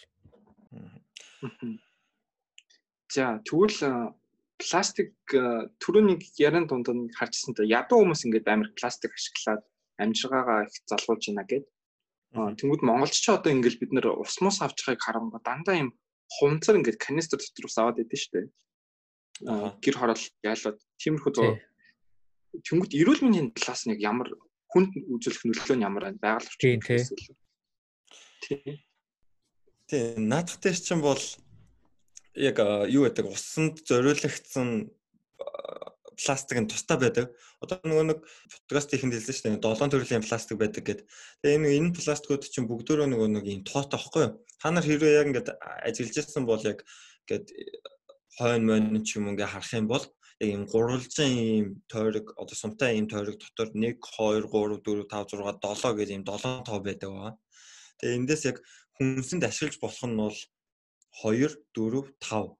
[3.12, 4.16] За тэгвэл
[4.56, 9.62] пластик түрүүний яран дунд нь харчихсан та ядуу хүмүүс ингээд амар пластик ашиглаад
[10.00, 11.64] амжиргаагаа их залгуулж байна гэд
[12.32, 15.90] Тэнгүүд Монголч ч одоо ингээл бид нэр ус мус авч байгааг харангуй дандаа юм
[16.32, 18.48] хумцар ингээд канистр дотор ус аваад идэв штэ.
[19.84, 21.52] Гэр хороол яалаад тиймэрхүү зөө.
[22.64, 24.32] Тэнгүүд эрүүл мэндийн талаас нь ямар
[24.72, 26.24] хүнд үзүүлэх нөлөө нь ямар байна?
[26.24, 26.80] Байгаль орчин
[28.40, 28.80] тий.
[29.88, 30.16] Тий.
[30.16, 31.20] Наадах дээр чинь бол
[32.32, 32.56] яг
[32.88, 34.88] юу гэдэг усанд зориулагдсан
[36.22, 37.34] пластик нь тустай байдаг.
[37.58, 39.64] Одоо нөгөө нэг подкаст ихэнд хэлсэн шүү дээ.
[39.66, 41.00] Долоон төрлийн пластик байдаг гэд.
[41.42, 44.32] Тэгээ энэ энэ пластикууд чинь бүгдөө нөгөө нэг юм тоотой аахгүй юу?
[44.62, 46.86] Та нар хэрвээ яг ингээд ажиллаж ирсэн бол яг
[47.26, 47.46] ингээд
[48.38, 52.94] хойно мойн ч юм ингээ харах юм бол яг юм гурвалжин ийм тойрог одоо сумтай
[52.96, 57.10] ийм тойрог дотор 1 2 3 4 5 6 7 гэж ийм 7 тоо байдаг
[57.10, 57.34] байгаа.
[57.98, 58.56] Тэгээ эндээс яг
[58.96, 60.38] хүнсэнд ашиглаж болох нь бол
[61.26, 62.54] 2 4 5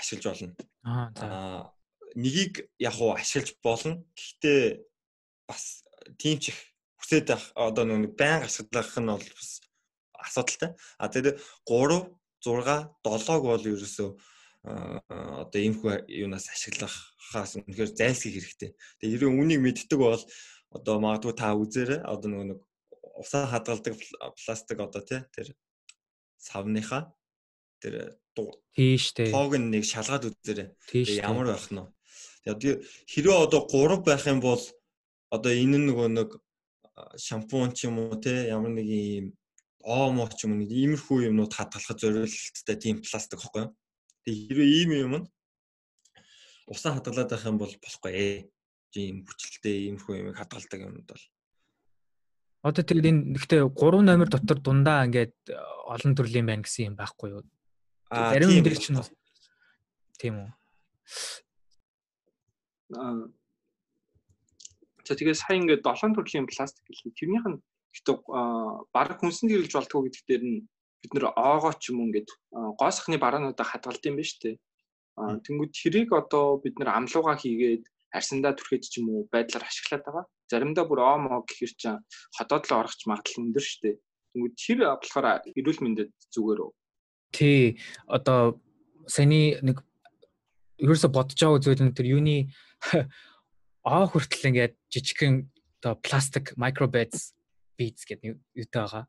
[0.00, 0.54] ашиглаж болно.
[0.84, 1.79] Аа
[2.10, 4.04] за нэгийг яг уу ашиглаж болно.
[4.14, 4.82] Гэхдээ
[5.46, 5.84] бас
[6.18, 6.58] тийм ч их
[6.98, 9.60] хүсээд байх одоо нэг байн ашиглах нь бол бас
[10.18, 10.74] асуудалтай.
[10.98, 14.10] А тэр 3 6 7-г бол ерөөсөө
[14.64, 18.70] одоо иймхүү юунаас ашиглахаас үнэхээр зайлсхийх хэрэгтэй.
[19.00, 20.20] Тэгээ ерөө үнийг мэддэг бол
[20.70, 22.60] одоо магадгүй та үзээрэй одоо нөгөө нэг
[23.16, 23.96] усаа хадгалдаг
[24.36, 25.56] пластик одоо тий тэр
[26.36, 27.12] савныхаа
[27.80, 28.20] тэр
[28.76, 30.68] тийш тий тоог нэг шалгаад үзээрэй.
[31.24, 31.80] Ямар байх нь?
[32.44, 34.62] Тэгээд хэрвээ одоо 3 байх юм бол
[35.30, 36.30] одоо энэ нөгөө нэг
[37.16, 39.26] шампунь ч юм уу те ямар нэг юм
[39.84, 43.68] оомо ч юм уу нэг иймэрхүү юмнууд хадгалахад зориулттай тийм пластик хэвгүй.
[44.24, 45.26] Тэгээд хэрвээ ийм юм нь
[46.68, 48.36] усаа хадгалаад байх юм бол болохгүй ээ.
[48.92, 51.24] Тийм хүчлэлтэй иймэрхүү юм хадгалдаг юмуд бол
[52.60, 55.32] Одоо тэгээд энэ гэхдээ 3 номер дотор дундаа ингээд
[55.88, 57.42] олон төрлийн байна гэсэн юм байхгүй юу?
[58.12, 59.00] Зарим энэ чинь
[60.20, 60.50] тийм үү.
[62.90, 63.30] За
[65.14, 67.18] тэгээ сая ингээд долоон төрлийн пластик гэлээ.
[67.18, 67.58] Тэрнийх нь
[67.94, 68.18] гэдэг
[68.94, 70.66] баг хүнсэнд хэрэглэж болтгоо гэдэг дээр нь
[71.02, 72.30] бид нэр оогоо ч юм уу ингээд
[72.78, 74.58] гоосхны бараануудаа хадгалд юм ба штэ.
[75.18, 80.24] Тэнгүүд тэрийг одоо бид нэр амлууга хийгээд арсандаа түрхэж ч юм уу байдлаар ашиглаад байгаа.
[80.50, 82.04] Заримдаа бүр оомо гэхэр чинь
[82.36, 83.98] ходоод л орохч магадлал өндөр штэ.
[84.34, 85.26] Тэнгүүд тэр болохоор
[85.58, 86.70] эрүүл мэндэд зүгээр үү?
[87.34, 87.78] Тий.
[88.06, 88.60] Одоо
[89.06, 89.82] саяны нэг
[90.78, 92.50] ерөөсө бодож байгаа зүйл нь тэр юуны
[93.86, 95.48] аа хүртэл ингээд жижигхэн
[95.84, 97.32] оо пластик microbeads
[97.76, 99.04] beads гэдэг юутай байгаа.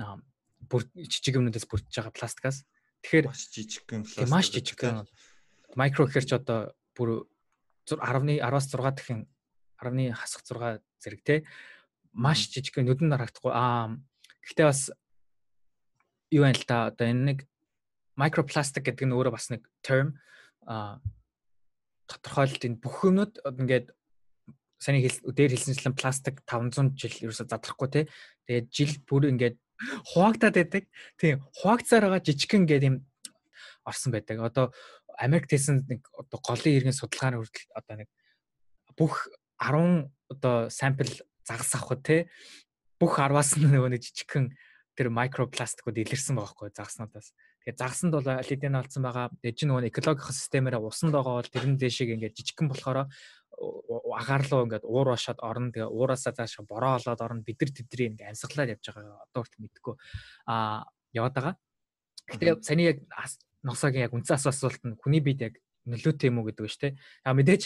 [0.00, 0.20] Аа
[0.68, 2.58] бүр жижиг юмнуудаас бүрдэж байгаа пластикаас.
[3.04, 4.28] Тэгэхээр маш жижигхэн пластик.
[4.32, 5.04] Маш жижигхэн.
[5.76, 7.28] Micro гэхэр ч одоо бүр
[7.88, 9.20] 10-ны 10-аас 6 дахин
[9.80, 11.36] 10-ны хасах 6 зэрэг те
[12.12, 13.52] маш жижигхэн нүдэнд харагдахгүй.
[13.52, 13.96] Аа
[14.44, 14.92] гэхдээ бас
[16.32, 17.38] юу юм л та одоо энэ нэг
[18.16, 20.16] microplastic гэдэг нь өөрөө бас нэг term
[20.64, 21.00] а
[22.14, 23.86] тодорхойлолт энэ бүх юмнууд ингээд
[24.78, 28.00] саний хэл дээр хэлсэнчлэн пластик 500 жил ерөөсө задрахгүй те.
[28.46, 29.56] Тэгээд жил бүр ингээд
[30.12, 30.84] хуваагдаад байдаг.
[31.16, 32.96] Тийм хуваагцаар байгаа жижигхэн ингээд юм
[33.84, 34.40] орсон байдаг.
[34.44, 34.72] Одоо
[35.18, 38.08] Америк тэсэн нэг одоо голын иргэн судалгааны хүртэл одоо нэг
[38.98, 39.30] бүх
[39.62, 41.10] 10 одоо сампл
[41.46, 42.28] загас авах те
[42.98, 44.54] бүх 10-аас нь нөгөө нэг жижигхэн
[44.94, 47.34] тэр микропластикууд илэрсэн байгаа хгүй загаснуудаас.
[47.64, 49.32] Тэгээд загсанд бол алидин алдсан байгаа.
[49.40, 53.08] Тэгээд чи нөгөө экологийн системээр усанд байгаа бол тэрэн дэшиг ингээд жижигхэн болохоор
[53.56, 55.72] агаарлуу ингээд уур башаад орно.
[55.72, 57.40] Тэгээ уураасаа цааш бороо олоод орно.
[57.40, 59.94] Бид нар тэдний ингээд амьсгалаад явж байгаа одоо хүртэл мэдгүй
[60.44, 60.84] аа
[61.16, 61.54] яваад байгаа.
[62.28, 62.98] Гэтэ саний яг
[63.64, 66.94] носоогийн яг үндсэн асуулт нь хүний бид яг нөлөөтэй юм уу гэдэг ба шүү дээ.
[67.28, 67.62] А мэдээж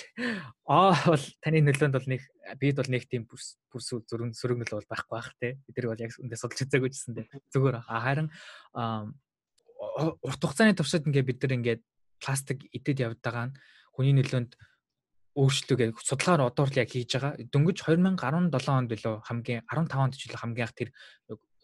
[0.67, 2.23] аа бол таны нөлөөнд бол нэг
[2.59, 5.59] бид бол нэг тийм бүрс зүрх сөрөг нөлөө бол байхгүй бах те.
[5.67, 7.27] Бид нар бол яг үндэ судалж үзээгүй гэсэн дээ.
[7.55, 7.77] Зүгээр.
[7.87, 8.29] Харин
[9.79, 11.83] урт хугацааны туршид ингээ бид нар ингээд
[12.19, 13.57] пластик идэд явж байгаа нь
[13.95, 14.59] хүний нөлөөнд
[15.39, 17.39] өөрчлөлтөө судалгаар одоо л яг хийж байгаа.
[17.39, 20.91] Дөнгөж 2017 онд билүү хамгийн 15 онд ч билүү хамгийн их тэр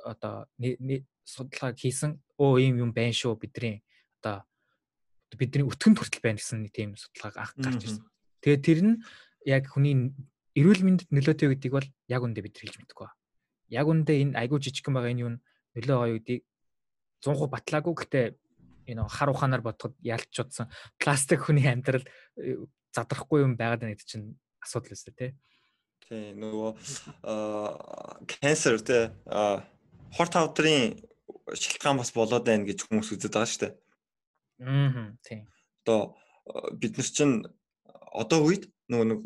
[0.06, 0.46] одоо
[1.24, 3.82] судалгаа хийсэн өө ийм юм байна шүү бидний
[4.22, 4.46] одоо
[5.34, 8.04] бидний өтгөн хүртэл байна гэсэн нэг тийм судалгааг анх гарч ирсэн.
[8.44, 8.94] Тэгээд тэр нь
[9.48, 10.12] яг хүний
[10.54, 13.08] эрүүл мэндэд нөлөөтэй гэдгийг бол яг үндэ бид хэлж мэдэхгүй.
[13.74, 15.30] Яг үндэ энэ айгуу жижигхэн байгаа энэ юу
[15.74, 16.42] нөлөө гоё гэдгийг
[17.24, 18.26] 100% батлаагүй гэхдээ
[18.92, 20.68] энэ хар ухаанаар бодоход ялч чудсан
[21.00, 22.04] пластик хүний амьдрал
[22.36, 22.60] э,
[22.92, 25.30] задрахгүй юм байгаад байна гэдэг чинь асуудал өстэй тий.
[26.04, 26.70] Тий нөгөө
[28.28, 29.08] канцер тий
[30.14, 31.00] хорт хавдрын
[31.52, 33.72] шалтгаан бас болоод байна гэж хүмүүс үздэг байгаа шүү дээ.
[34.68, 35.40] Аа тий.
[35.84, 36.16] Одоо
[36.76, 37.36] бид нар чинь
[38.12, 39.20] одоо үед нөгөө нэг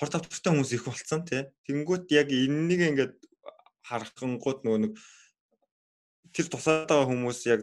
[0.00, 1.44] хорт хавдртай хүмүүс их болцсон тий.
[1.68, 3.14] Тэнгүүт яг энэнийг ингээд
[3.84, 4.92] харахангууд нөгөө нэг
[6.32, 7.62] тэр тусаад байгаа хүмүүс яг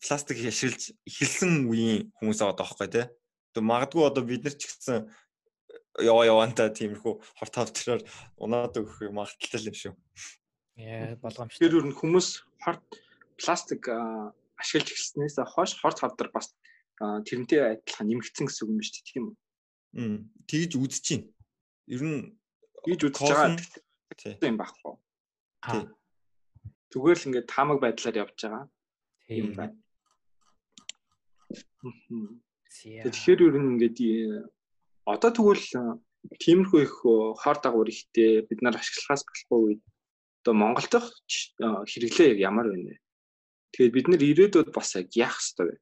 [0.00, 3.06] пластик яшилж эхэлсэн үеийн хүмүүс байгаа даахгүй тий.
[3.52, 5.08] Тэгээ магадгүй одоо бид нар ч гэсэн
[6.00, 8.02] яваа яваанта тиймэрхүү хорт хавдраар
[8.40, 9.94] унаад өгөх магадaltaй юм шүү.
[10.80, 11.60] Яа болгоомжтой.
[11.60, 12.28] Тэр юу хүмүүс
[12.64, 12.84] хорт
[13.36, 13.92] пластик
[14.56, 16.56] ашиглаж эхэлснээс хойш хорт хавдар бас
[17.00, 19.36] тэрнтэй адилхан нэмэгдсэн гэсэн үг юм шүү дээ тийм үү?
[20.00, 20.16] Мм
[20.48, 21.24] тэгж үзэж чинь.
[21.88, 22.20] Ер нь
[22.84, 23.56] тэгж үзэж байгаа
[24.40, 24.94] тийм байхгүй.
[25.64, 25.84] Тий.
[26.90, 28.66] Зүгээр л ингээд таамаг байдлаар явж байгаа.
[29.26, 29.76] Тийм байна.
[32.70, 33.98] Тэгэхээр ер нь ингээд
[35.06, 35.66] одоо тэгвэл
[36.42, 36.94] тиймэрхүү их
[37.40, 39.82] хор дагавар ихтэй бид нар ашиглахаас болохгүй үед
[40.42, 41.10] одоо Монгол дахь
[41.60, 42.98] хэрэглээ яг ямар байна вэ?
[43.72, 45.76] Тэгээд бид нар ирээдүйд бас яг яах ёстой вэ?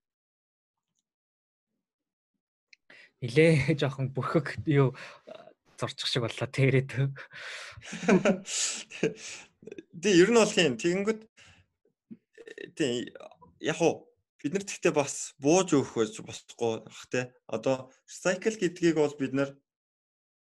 [3.24, 4.94] Нилээ жоохон бүрхэг юу
[5.78, 6.90] зорчих шиг боллоо тэрээд.
[10.02, 10.74] Тэ ер нь бол юм.
[10.78, 11.20] Тэгэнгүүт
[12.78, 13.12] тий
[13.60, 14.08] яг уу
[14.42, 17.34] бид нар тэгтээ бас бууж өгөхөж болохгүй бах те.
[17.50, 19.50] Одоо recycle гэдгийг бол бид нар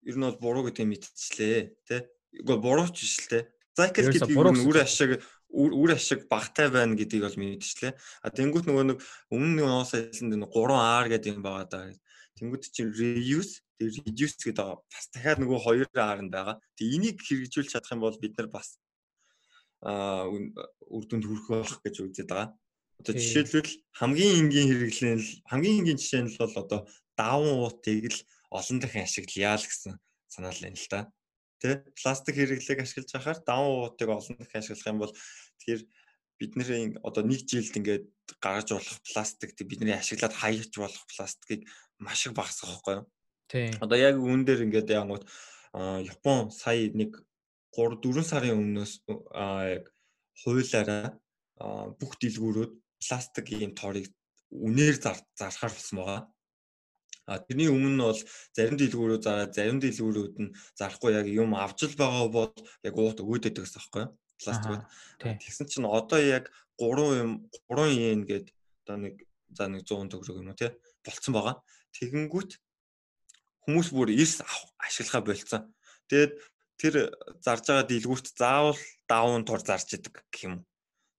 [0.06, 1.98] ер нь бол буруу гэдгийг мэдчихлээ те.
[2.46, 3.40] Үгүй буруу ч биш л те.
[3.74, 5.12] Recycle гэдгийг үр ашиг
[5.50, 7.94] үр ашиг багтай байна гэдгийг бол мэдчихлээ.
[8.22, 8.98] А тэнгуут нөгөө нэг
[9.34, 11.90] өмнө нэг уус хэлсэнд нэг 3R гэдэг юм байгаа даа.
[12.38, 14.86] Тэнгуут чинь reuse reduce гэдэг.
[14.86, 16.62] Бас дахиад нөгөө 2R нь байгаа.
[16.78, 18.78] Тэгээ энийг хэрэгжүүлж чадах юм бол бид нар бас
[19.82, 22.52] а үр дүнд хүрэх болох гэж үздэг байгаа.
[23.00, 26.82] Одоо жишээлбэл хамгийн энгийн хэрэглэн л хамгийн энгийн жишээ нь бол одоо
[27.16, 28.20] даван уутыг л
[28.52, 29.96] олон дахин ашиглая л гэсэн
[30.28, 31.02] санаал байна л да.
[31.64, 35.14] Тэ пластик хэрэглээг ашиглаж байхаар даван уутыг олон дахин ашиглах юм бол
[35.64, 35.82] тэгэхээр
[36.40, 38.06] бидний одоо нэг жилд ингээд
[38.44, 41.68] гаргаж болох пластик бидний ашиглаад хаяж болох пластикийг
[42.00, 43.06] маш их багасгах байхгүй юу?
[43.48, 43.72] Тийм.
[43.84, 45.24] Одоо яг үүн дээр ингээд янгууд
[46.04, 47.20] Япон сая нэг
[47.76, 49.86] 3 4 сарын өмнөөс яг
[50.42, 51.18] хуулаараа
[52.00, 54.08] бүх дэлгүүрүүд пластикийн торыг
[54.52, 56.22] үнээр зархаар болсон байгаа.
[57.30, 58.22] А тэрний өмнө нь бол
[58.58, 63.22] зарим дэлгүүрүүд зараад зарим дэлгүүрүүд нь зарахгүй яг юм авч л байгаа бол яг уут
[63.22, 64.12] өгөөд байдаг гэсэн байхгүй юу?
[64.42, 64.84] Пластикууд.
[65.22, 66.50] Тэгсэн чинь одоо яг
[66.82, 67.32] 3 юм
[67.70, 68.50] 3 йен гээд
[68.82, 69.16] одоо нэг
[69.54, 70.74] за нэг 100 төгрөг юм уу тий
[71.06, 71.56] болцсон байгаа.
[71.94, 72.52] Тэгэнгүүт
[73.66, 74.42] хүмүүс бүр эрс
[74.82, 75.64] ашиглахаа болцсон.
[76.10, 76.34] Тэгээд
[76.80, 77.12] тэр
[77.44, 78.80] зарж байгаа дэлгүүрт заавал
[79.12, 80.56] даван тур зарж идэг гэх юм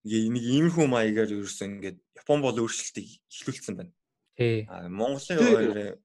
[0.05, 3.93] нэг иймэрхүү маягаар ерөөсөн ингээд Япон бол өөрчлөлтийг эхлүүлсэн байна.
[4.33, 4.65] Тий.
[4.89, 6.01] Монголын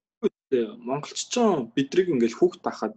[0.85, 2.93] монголччон бидрийг ингээд хүүхд тахад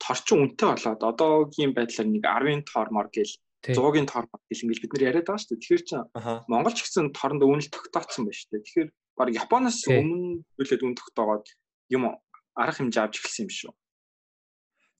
[0.00, 5.06] торчин үнэтэй болоод одоогийн байдлаар нэг 10-ын тормор гэл 100-гийн тормор гэл ингээд бид нар
[5.12, 5.60] яриад байгаа шүү дээ.
[5.60, 5.96] Тэгэхээр чи
[6.48, 8.64] Монголч гэсэн торонд үнэл тогтооцсон байна шүү дээ.
[8.64, 8.88] Тэгэхээр
[9.20, 11.46] баг Японоос өмнө үлээд үн тогтоогоод
[11.92, 12.02] юм
[12.56, 13.72] арга хэмжээ авч эхэлсэн юм шүү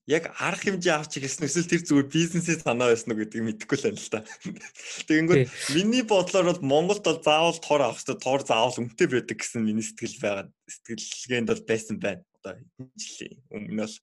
[0.07, 3.85] яг арга хэмжээ авч ирсэн эсвэл тэр зүгээр бизнесээ санаа байсан уу гэдгийг мэдэхгүй л
[3.87, 4.19] байна л та.
[5.07, 5.47] Тэгэнгүүт
[5.79, 9.85] миний бодлоор бол Монголд бол заавал тор авах хэрэгтэй, тор заавал өмтэй байдаг гэсэн миний
[9.85, 10.45] сэтгэл байгаа.
[10.67, 12.23] Сэтгэлгээнд бол байсан байна.
[12.43, 12.59] Одоо
[12.99, 13.95] жилийн өмнө л.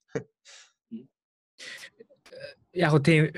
[2.73, 3.29] Яг уу тийм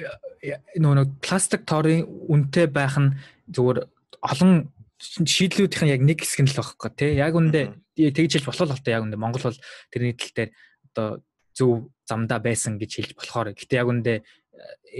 [0.80, 3.20] нөгөө нэг пластик торын үнэтэй байх нь
[3.52, 3.92] зүгээр
[4.24, 4.72] олон
[5.04, 7.12] шийдлүүдийн яг нэг хэсэг нь л байхгүй тий.
[7.20, 9.60] Яг үндэ тэгж хэлж болох л та яг үндэ Монгол бол
[9.92, 10.52] тэрний тал дээр
[10.96, 11.08] одоо
[11.54, 14.24] зөв замдаа байсан гэж хэлж болохоор гэтээ яг үндэ э,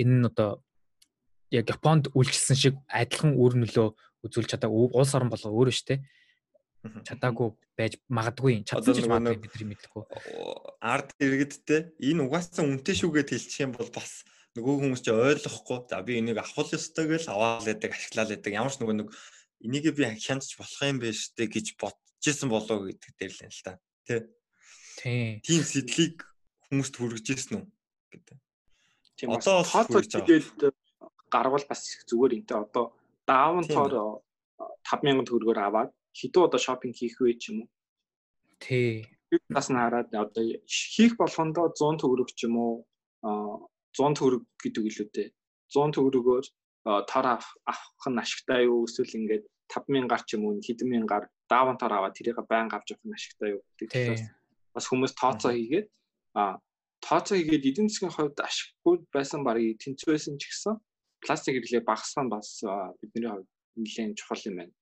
[0.02, 0.62] энэ нь одоо
[1.50, 3.88] яг Японд үйлчилсэн шиг адилхан үр нөлөө
[4.26, 6.02] үзүүлж чадаагүй улс орон болго өөрөө штэ.
[6.84, 10.04] Чадаагүй байж магадгүй чадсан ч магадгүй бидний мэдэхгүй.
[10.82, 14.24] ард иргэдтэй энэ угаасаа үнтэй шүүгээд хэлчих юм бол бас
[14.58, 15.80] нөгөө хүмүүс ч ойлгохгүй.
[15.90, 19.10] За би энийг авах ёстой гэж аваад байдаг ашиглаад байдаг ямар ч нөгөө нэг
[19.64, 23.64] энийг би хянаж болох юм биш үү гэж бодчихсон болоо гэдэг дээр л юм л
[23.64, 23.80] та.
[24.04, 24.22] Тий
[25.02, 26.24] Тийм сэтлийг
[26.74, 27.66] хүмүүст хүргэж ирсэн үү
[28.10, 28.38] гэдэг.
[29.18, 30.74] Тийм одоо хот хэлээд
[31.30, 32.98] гарвал бас их зүгээр те одоо
[33.30, 34.26] даун тоор
[34.82, 37.70] 5000 төгрөгөөр аваад хэдэн удаа шопинг хийх вэ ч юм уу.
[38.58, 39.06] Тий.
[39.54, 42.74] Бас нь хараад одоо хийх болгондоо 100 төгрөг ч юм уу
[43.94, 45.30] 100 төгрөг гэдэг илүү дээ.
[45.70, 46.46] 100 төгрөгөөр
[47.10, 51.94] тоор авах нь ашигтай юу эсвэл ингээд 5000 гар ч юм уу хэдэн мянгаар даавантаар
[51.96, 54.26] аваад тэрийг байнга авч явах нь ашигтай юу гэдэг
[54.74, 55.88] бас хүмүүс тооцоо хийгээд
[56.34, 56.60] а
[57.02, 60.76] тооцоо хийгээд эдийн засгийн хувьд ашиггүй байсан барыг тэнцүү байсан ч гэсэн
[61.24, 62.50] пластик хэрэглээ багасгах нь бас
[63.02, 64.74] бидний хувьд нэлээд чухал юм байна.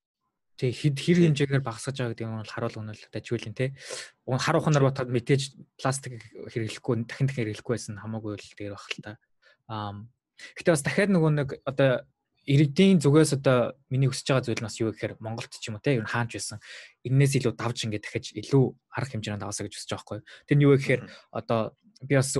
[0.60, 3.74] Тэг хэд хэр хэмжээгээр багасгаж байгаа гэдэг нь бол харуулга нь л дажгүй те.
[4.28, 5.42] Уг харуухын нар батад мэдээж
[5.80, 9.12] пластик хэрэглэхгүй дахин дахин хэрэглэхгүй байсан хамаагүй л дээр баг л та.
[9.66, 9.96] Аа
[10.58, 12.04] гэтээ бас дахиад нөгөө нэг одоо
[12.46, 15.84] иргэдийн зүгээс одоо миний хүсэж байгаа зүйл нь бас юу гэхээр Монголд ч юм уу
[15.84, 16.58] те ер нь хаанч байсан.
[17.06, 20.18] Эннээс илүү давж ингээд дахиж илүү арга хэмжээнд аваасаа гэж хүсэж байгаа байхгүй.
[20.50, 21.60] Тэр нь юу гэхээр одоо
[22.02, 22.34] би бас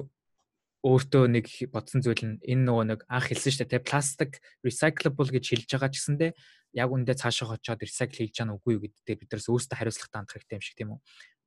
[0.83, 5.45] өөртөө нэг бодсон зүйл нь энэ нөгөө нэг анх хэлсэн шүү дээ пластик recyclable гэж
[5.55, 6.31] хэлж байгаа ч гэсэндээ
[6.75, 10.57] яг үндэ цаашаа очиод recycle хийж чана үгүй юу гэдэгтээ биднээс өөрсдөө хариуцлагатай хандах хэрэгтэй
[10.59, 11.01] юм шиг тийм үү.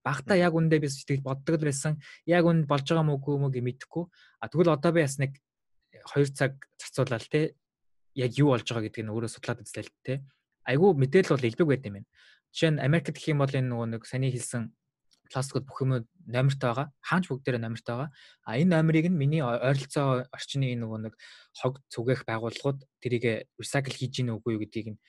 [0.08, 2.00] Багтаа яг үндэ би сэтгэл боддог л байсан.
[2.30, 4.06] Яг үнд болж байгаа мөгүй мөг мэдэхгүй.
[4.40, 5.36] А тэгвэл одоо би бас нэг
[6.14, 7.58] 2 цаг зарцуулаад те
[8.16, 10.14] яг юу болж байгаа гэдгийг өөрөө судлаад үзлээ л те.
[10.66, 12.10] Айгүй мэдээлэл бол илбэг байт юм байна.
[12.56, 14.72] Жишээ нь Америкт гэх юм бол энэ нөгөө нэг саний хэлсэн
[15.32, 15.92] пластикууд бүх юм
[16.26, 16.88] номертой байгаа.
[17.02, 18.10] Хаанч бүгдээрээ номертой байгаа.
[18.46, 21.14] А энэ номерыг нь миний ойролцоо орчны нөгөө нэг
[21.60, 25.00] хог зүгэх байгууллагууд тэрийг recycle хийж гин үгүй юу гэдгийг нь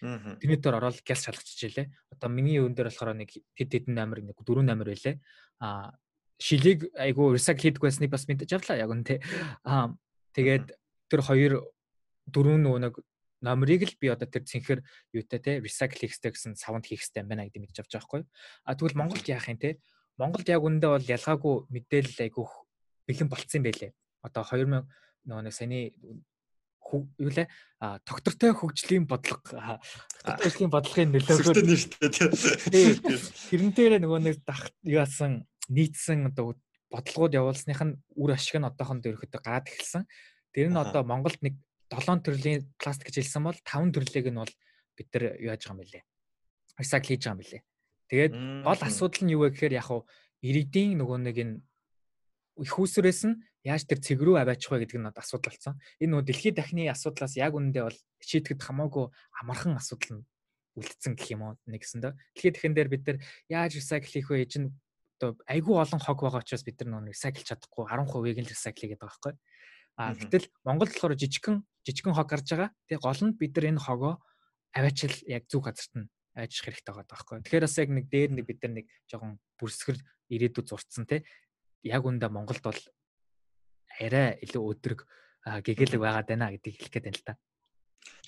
[0.41, 1.87] тэрний дээр ороод гялс шалгачижээ.
[2.17, 5.21] Одоо миний өвөн дээр болохоор нэг хэд хэдэн номер нэг дөрвөн номер байлээ.
[5.61, 5.95] А
[6.41, 9.21] шилийг айгу recycle хийдэг байсныг бас мэдэж авлаа яг үнэ.
[9.65, 9.93] А
[10.33, 10.73] тэгээд
[11.09, 11.53] тэр хоёр
[12.31, 12.95] дөрвөн нөгөө нэг
[13.43, 14.81] номерыг л би одоо тэр цэнхэр
[15.13, 18.23] юутай те recycle хийхтэй гэсэн савнд хийхтэй юм байна гэдэг мэдж авч байгаа хгүй.
[18.65, 19.79] А тэгвэл Монголд яах юм те?
[20.17, 22.53] Монголд яг үндэ бол ялгаагүй мэдээлэл айгүйх
[23.07, 23.93] бэлэн болцсон байлээ.
[24.25, 24.89] Одоо 2000
[25.29, 25.93] нөгөө нэг саяны
[26.93, 27.49] юу лээ?
[27.81, 29.81] А доктортой хөгжлийн бодлого.
[30.25, 31.57] Докторийн бодлогын нөлөөгөөр
[33.51, 34.39] тэрэн дээр нөгөө нэг
[34.87, 36.55] яасан нийцсэн одоо
[36.91, 40.07] бодлогууд явуулсных нь үр ашиг нь одоохон дөрөхөд гад эхэлсэн.
[40.55, 41.59] Тэр нь одоо Монголд нэг
[41.91, 44.55] 7 төрлийн пластик гэж хэлсэн бол 5 төрлийг нь бол
[44.97, 46.05] бид нар юу яаж байгаа юм бэлээ.
[46.81, 47.63] Recycle хийж байгаа юм бэлээ.
[48.11, 48.35] Тэгээд
[48.67, 50.03] гол асуудал нь юу вэ гэхээр яг хуу
[50.43, 51.55] иргэдийн нөгөө нэг энэ
[52.63, 55.75] их усрээс нь яаж тэр цэг рүү аваачих вэ гэдэг нь асуудал болсон.
[56.01, 59.07] Энэ нөгөө дэлхийн дахны асуудлаас яг үнэндээ бол шийдэхэд хамаагүй
[59.43, 60.27] амархан асуудал нь
[60.79, 62.13] үлдсэн гэх юм уу нэгсэн дөө.
[62.37, 63.19] Дэлхийн дахин дээр бид нар
[63.51, 64.69] яаж recycle хийх вэ гэж нь
[65.17, 69.01] одоо айгүй олон хог байгаа учраас бид нар нөгөө recycle чадахгүй 10%-ийг нь recycle хийгээд
[69.01, 69.35] байгаа байхгүй.
[69.97, 72.71] А гэтэл Монгол болохоор жижигхэн жижигхэн хог гарч байгаа.
[72.89, 74.15] Тэгээ гол нь бид нар энэ хогоо
[74.77, 77.41] аваачил яг зүг газарт нь ажих хэрэгтэй байгаа байхгүй.
[77.41, 81.25] Тэгэхээр бас яг нэг дээр нэг бид нар нэг жоохон бүрсгэр ирээдүйд зурцсан те.
[81.81, 82.81] Яг үндэ Монголд бол
[83.97, 85.01] арай илүү өдрөг
[85.65, 87.35] гэгээлэг байгаад байна гэдгийг хэлэх гээд байна л та.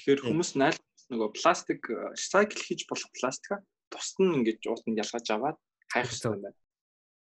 [0.01, 0.79] Тэгэхээр хүмүүс найл
[1.13, 1.83] нөгөө пластик
[2.17, 3.61] recycle хийж болох пластика
[3.93, 5.59] тусад нь ингэж уутанд ялгаж аваад
[5.93, 6.59] хайх хэрэгтэй юм байна.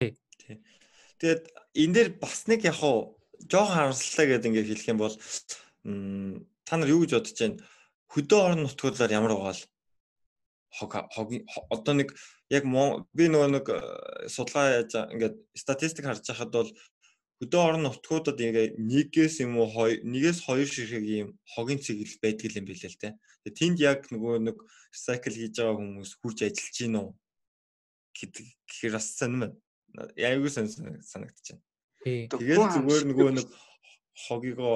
[0.01, 0.57] Тий.
[1.21, 1.43] Тэгээд
[1.77, 5.15] энэ дээр бас нэг яг хуу жоохон харамслалаа гэдэг ингээд хэлэх юм бол
[6.65, 7.61] та нар юу гэж бодож байна?
[8.13, 9.63] Хөдөө орон нутгуулаар ямар байгаа л
[10.73, 10.91] хог
[11.69, 12.09] одоо нэг
[12.49, 12.63] яг
[13.13, 13.79] би нөгөө нэг э,
[14.29, 16.69] судалгаа яаж ингээд статистик харж байхад бол
[17.41, 19.69] хөдөө орон нутгуудад ингээ нэгээс юм уу
[20.01, 23.09] нэгээс хоёр ширхэг ийм хогийн цэгэл байдаг юм билээ л те.
[23.43, 24.57] Тэгээ тэнд яг нөгөө нэг
[24.93, 27.09] recycle хийж байгаа хүмүүс хурж ажиллаж гин үү
[28.17, 29.53] гэдэг гэхээр бас сонирм.
[30.17, 31.61] Яагүй санагдаж байна.
[32.03, 33.47] Тэгээд зүгээр нөгөө нэг
[34.27, 34.75] хогийгоо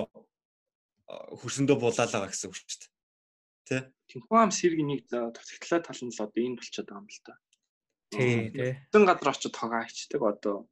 [1.07, 2.91] хөрсөндөө булаалаа гэсэн үг шүү дээ.
[3.67, 3.77] Тэ?
[4.07, 7.35] Тинхүү ам сэргийн нэг тотгтлаа тал нь л одоо энд болчиход байгаа юм л да.
[8.11, 8.73] Тий, тий.
[8.91, 10.71] Тэн газар очиж тогаа хийдэг одоо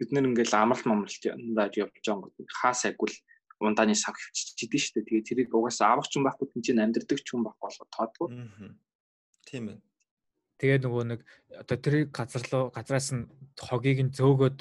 [0.00, 3.18] бид нэр ингээл амралт мамралт яндаж явж байгаа гот хаас аггүй л
[3.60, 5.08] ундааны сав хөвччихдээ шүү дээ.
[5.20, 8.28] Тэгээ тэрийг угаасаа авах ч юм байхгүй тийм чинь амьдрдаг ч юм байхгүй болоо тоодгүй.
[9.44, 9.78] Тийм ээ.
[10.56, 11.20] Тэгээ нөгөө нэг
[11.60, 13.28] одоо тэр газар руу газраас нь
[13.60, 14.58] хогийг нь зөөгөөд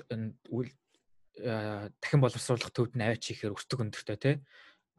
[1.40, 4.36] дахин боловсруулах төвд нь аваач хийхээр өртөг өндөртэй тий.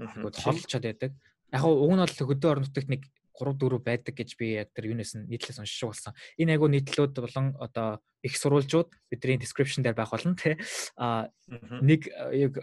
[0.00, 1.12] Тэгвэл холчод байдаг.
[1.52, 3.02] Яг уг нь бол хөдөө орон нутагт нэг
[3.40, 6.12] 3 4 байдаг гэж би яг тэр юунаас нь нийтлээс уншиж болсон.
[6.36, 10.60] Энэ айгу нийтлүүд болон одоо их сурвалжууд бидний description дээр байх болно тий.
[10.96, 11.32] А
[11.80, 12.60] нэг яг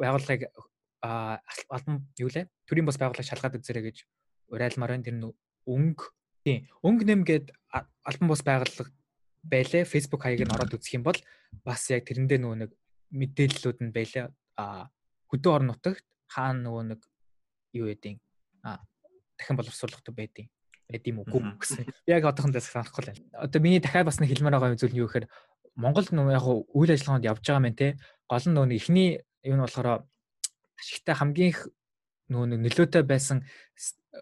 [0.00, 0.48] байгууллагыг
[1.04, 2.48] албан юу лээ?
[2.64, 3.96] Төрийн бас байгууллага шалгаад үзэрэй гэж
[4.48, 5.04] урайлмаар байна.
[5.04, 5.28] Тэр нь
[5.68, 6.04] өнгө
[6.44, 6.68] тий.
[6.80, 7.52] Өнгө нэм гээд
[8.08, 8.92] албан бус байгууллага
[9.44, 9.84] байлээ.
[9.84, 11.20] Facebook хаяг нь ороод үзэх юм бол
[11.64, 12.70] бас яг тэрэндээ нөгөө нэг
[13.10, 14.32] мэдээллүүд нь байлаа.
[14.56, 14.88] А
[15.28, 17.00] хөдөө орон нутагт хаана нөгөө нэг
[17.74, 18.16] юу гэдэг
[18.64, 18.80] а
[19.36, 20.48] дахин боловсруулахтай байдیں۔
[20.88, 21.26] байд юм уу
[21.58, 21.88] гэсэн.
[22.06, 23.48] Яг одоохондоо санахгүй л байна.
[23.48, 25.26] Одоо миний дахиад бас нэг хэлмээр байгаа зүйл нь юу гэхээр
[25.74, 27.96] Монгол нөгөө яг үйл ажиллагаанд явж байгаа мэн те.
[28.28, 29.10] Гол нь нөгөө ихний
[29.42, 30.04] юу нь болохоор
[30.76, 31.60] ашигтай хамгийн их
[32.28, 33.42] нөгөө нөлөөтэй байсан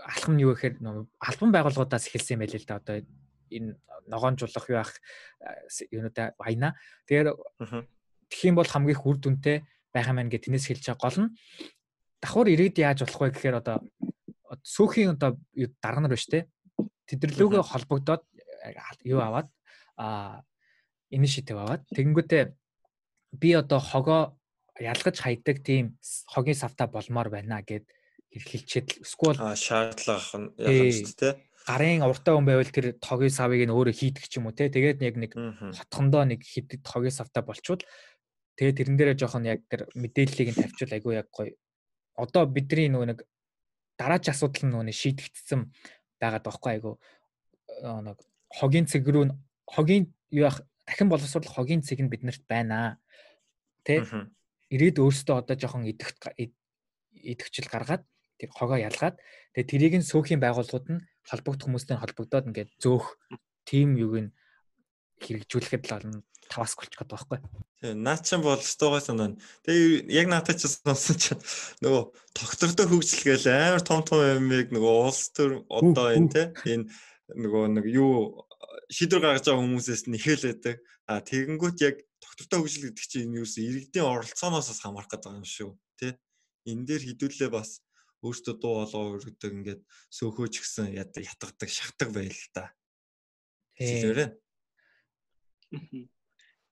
[0.06, 2.78] алхам нь юу гэхээр нөгөө албан байгууллагуудаас эхэлсэн байл л да.
[2.78, 2.96] Одоо
[3.50, 3.76] энэ
[4.06, 4.92] ногоонжуулах юу ах
[5.90, 6.78] юунуудаа баяна.
[7.10, 7.28] Тэгэхээр
[8.32, 9.56] тэгэх юм бол хамгийн их үр дүнтэй
[9.92, 11.30] байх юм байна гэж тэрнээс хэлж байгаа гол нь
[12.24, 13.76] давхар ирээд яаж болох вэ гэхээр одоо
[14.64, 15.36] сүүхийн одоо
[15.84, 16.44] дарга нар шүү дээ.
[17.12, 18.22] Тэдэрлүүгээ холбогдоод
[19.04, 19.48] юу аваад
[20.00, 20.40] а
[21.12, 22.42] initiative аваад тэгэнгүүтээ
[23.36, 24.22] би одоо хогоо
[24.80, 25.98] ялгаж хайдаг тийм
[26.32, 27.84] хогийн савта болмоор байна гэд
[28.32, 31.32] хэлчихэд эсвэл шаардлага нь ялгаж тээ
[31.66, 34.66] гарын уртаа хүн байвал тэр тогийн савыг нь өөрөө хийдэг ч юм уу те.
[34.66, 35.32] Тэгээд яг нэг
[35.78, 37.82] хотхондоо нэг хидэд тогийн савтай болчвол
[38.62, 41.58] тэгээд тэрэн дээрээ жоохон яг тэр мэдээллийг нь тавьчвал айгүй яг гоё.
[42.14, 43.20] Одоо бидний нөгөө нэг
[43.98, 45.60] дараач асуудал нь нөгөө шийдэгдсэн
[46.22, 46.94] байгаад байгаа байхгүй айгүй.
[48.06, 48.18] Нэг
[48.54, 49.34] хогийн цэг рүү
[49.66, 53.02] хогийн юу яах дахин боловсрол хогийн цэг нь биднэрт байна.
[53.82, 54.06] Тэ?
[54.70, 58.06] Ирээд өөртөө одоо жоохон идэгт идэвхжил гаргаад
[58.38, 59.18] тэр хогоо ялгаад
[59.58, 63.18] тэгээ тэрийг нь сөөхийн байгууллагууд нь холбогдох хүмүүстэй холбогдоод ингээд зөөх
[63.66, 64.30] тим юг нь
[65.22, 66.16] хэрэгжүүлэхэд л олон
[66.52, 67.38] таваас болчих байгаа байхгүй.
[67.80, 69.32] Тэгээ наа чин бол стогоо санаа.
[69.64, 71.40] Тэгээ яг наатаа ч сонсон чинь
[71.80, 72.02] нөгөө
[72.36, 76.92] тогтвортой хөгжил гээл амар том том юмыг нөгөө улс төр одоо энэ те энэ
[77.32, 78.44] нөгөө нэг юу
[78.92, 80.76] шийдвэр гаргаж байгаа хүмүүсээс нь ихэлээдэг.
[81.08, 85.70] А тэгэнгүүт яг тогтвортой хөгжил гэдэг чинь энэ юус иргэдийн оролцооноос хамаарах гэдэг юм шүү.
[85.96, 86.20] Тэ?
[86.68, 87.80] Энэ дээр хідүүлээ бас
[88.22, 89.82] өөртөө дуу хоолой өргөдөг ингээд
[90.14, 92.70] сөөхөөч гсэн ятгадаг шахдаг байл л да.
[93.74, 94.30] Хэлээрээ.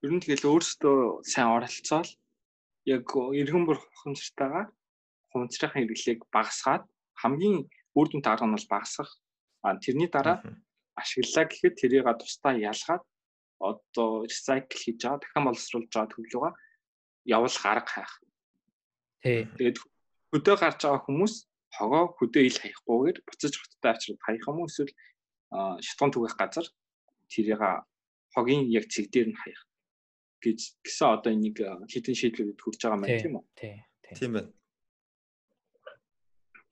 [0.00, 2.10] Ер нь тэгэл өөртөө сайн оролцоол
[2.88, 4.72] яг эргэн бүр хонцтойгоо
[5.28, 6.88] хунцрахын хэрэглээг багасгаад
[7.20, 9.12] хамгийн үр дүнтэй арга нь бол багасгах.
[9.60, 10.40] А тэрний дараа
[10.96, 13.04] ашиглаа гэхэд тэрийг тусдаа ялгаад
[13.60, 16.52] одоо recycle хийж байгаа дахин боловсруулж байгаа төглөөгөө
[17.36, 18.12] явуулах арга хайх.
[19.20, 19.44] Тий.
[19.60, 19.78] Тэгээд
[20.32, 21.34] хөдөө гарч байгаа хүмүүс
[21.76, 24.92] хогоо хөдөө ил хаяггүйгээр буцаж хоттой авчирд хаях юм эсвэл
[25.84, 26.66] шатгон түгэх газар
[27.28, 27.60] тэрийг
[28.32, 29.60] хогийн яг цэг дээр нь хаях
[30.40, 33.44] гэж гэсэн одоо энийг хитэн шийдлүүд хүрч байгаа маань тийм үү?
[33.54, 33.76] Тий.
[34.16, 34.50] Тийм байна.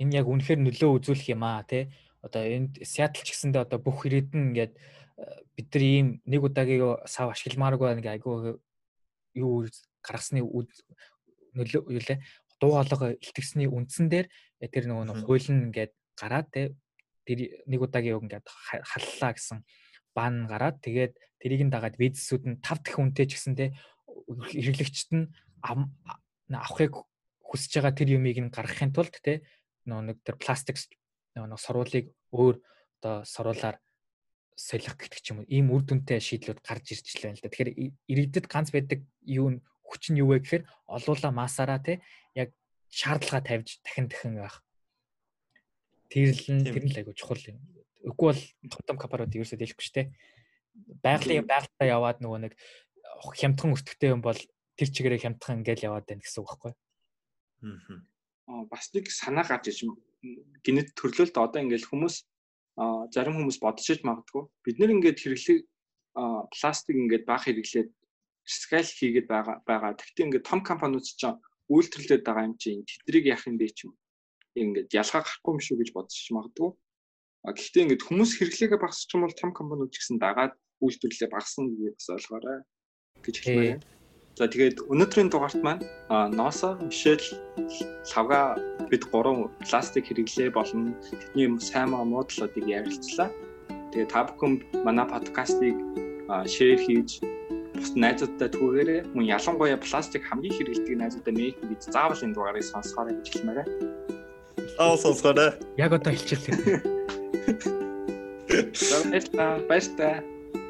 [0.01, 1.93] Энэ яг үнэхээр нөлөө үзүүлэх юм аа тий.
[2.25, 4.75] Одоо энд Сиэтл ч гэсэндээ одоо бүх ирээд нь ингээд
[5.55, 8.59] бид нар ийм нэг удаагийн сав ашигламааргүй нэг айгүй
[9.35, 9.67] юу
[10.03, 12.23] гаргасны нөлөө юу лээ
[12.63, 14.27] дуу хоолойгоо илтгэсний үндсэн дээр
[14.63, 16.75] тэр нөгөө хууль нь ингээд гараад те
[17.27, 19.59] тэр нэг удаагийн үг ингээд халлаа гэсэн
[20.19, 23.67] бан гараад тэгээд тэрийг нь дагаад визсүүд нь 5 дахь үнэтэй ч гэсэн те
[24.27, 25.31] хэрэглэгчд нь
[25.63, 27.07] авахыг
[27.47, 29.47] хүсэж байгаа тэр юмыг нь гаргахын тулд те
[29.87, 30.77] нэг тэр пластик
[31.39, 32.57] нөгөө сурвалыг өөр
[32.99, 33.79] одоо сурвалаар
[34.59, 37.49] солих гэдэг ч юм уу ийм үр дүнтэй шийдлүүд гарч ирж лээ л да.
[37.49, 37.71] Тэгэхээр
[38.11, 42.03] иргэдэд ганц байдаг юу нь хүч нь юу вэ гэхээр олуула масаараа те
[42.35, 42.51] яг
[42.91, 44.67] шаардлага тавьж дахин дахин байх.
[46.11, 47.63] Тэр нь л айгу чухал юм.
[48.05, 48.43] Үгүй бол
[48.87, 50.09] том капарууд ерөөсөө дэлэхгүй шүү дээ.
[51.03, 52.55] Байгалийн байгальтаа яваад нөгөө нэг
[53.35, 54.39] хямдхан өртөгтэй юм бол
[54.79, 56.73] тэр чигээрээ хямдхан ингээл яваад байна гэсэн үг байхгүй.
[58.47, 59.83] Аа бас нэг санаа гарч иж
[60.63, 62.17] гинэт төрлөөлт одоо ингээл хүмүүс
[63.11, 65.59] зарим хүмүүс бодчихж магадгүй бид нэр ингээд хэрэглээ
[66.55, 67.91] пластик ингээд баг хэрэглээд
[68.47, 69.99] скал хийгээд байгаа байгаа.
[69.99, 71.27] Тэгтээ ингээд том компаниуд ч
[71.69, 73.93] үйлдвэрлээд байгаа юм чинь тэдрийг яах юм бэ ч юм.
[74.57, 76.71] Ингээд ялгаа гарахгүй юм шүү гэж бодож магадгүй.
[77.47, 81.71] А гэхдээ ингээд хүмүүс хэрэглээгээ багасч юм бол том компаниуд ч гэсэн дагаад үйлдвэрлэлээ багасна
[81.71, 82.59] гэж бас ойлгоорой
[83.23, 83.81] гэж хэлмээр.
[84.39, 87.27] За тэгээд өнөөдрийн дугаарт маань ноосо Мишель
[88.15, 88.55] лавга
[88.91, 93.31] бид гурван пластик хэрэглээ болон тэдний сайн муу талуудыг ярилцлаа.
[93.91, 95.75] Тэгээд та бүхэн манай подкастыг
[96.47, 97.19] шеэр хийж
[97.75, 103.11] бус найзуудтай түүгээрээ мөн ялангуяа пластик хамгийн хэрэглэдэг найзуудтай мэйх гэж заавал энэ дугаарыг сонсохоор
[103.19, 103.67] гэж хэлмээрээ.
[104.79, 105.59] Аа сонсохоор.
[105.75, 106.95] Яг одоо хэлчихлээ.
[107.49, 109.59] За баярлалаа.
[109.69, 110.17] Баярлалаа.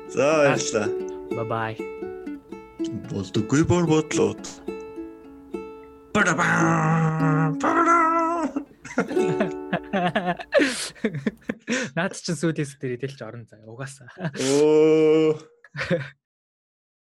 [0.08, 0.88] За баярлалаа.
[1.34, 1.76] Bye bye.
[3.10, 4.44] Болдоггүй бор бодлоод.
[6.14, 7.50] Бадабаа.
[7.58, 8.46] Бадабаа.
[11.98, 14.10] Наад чинь сүүлээс дээр идэлж орон заа угаасаа.
[14.38, 15.34] Оо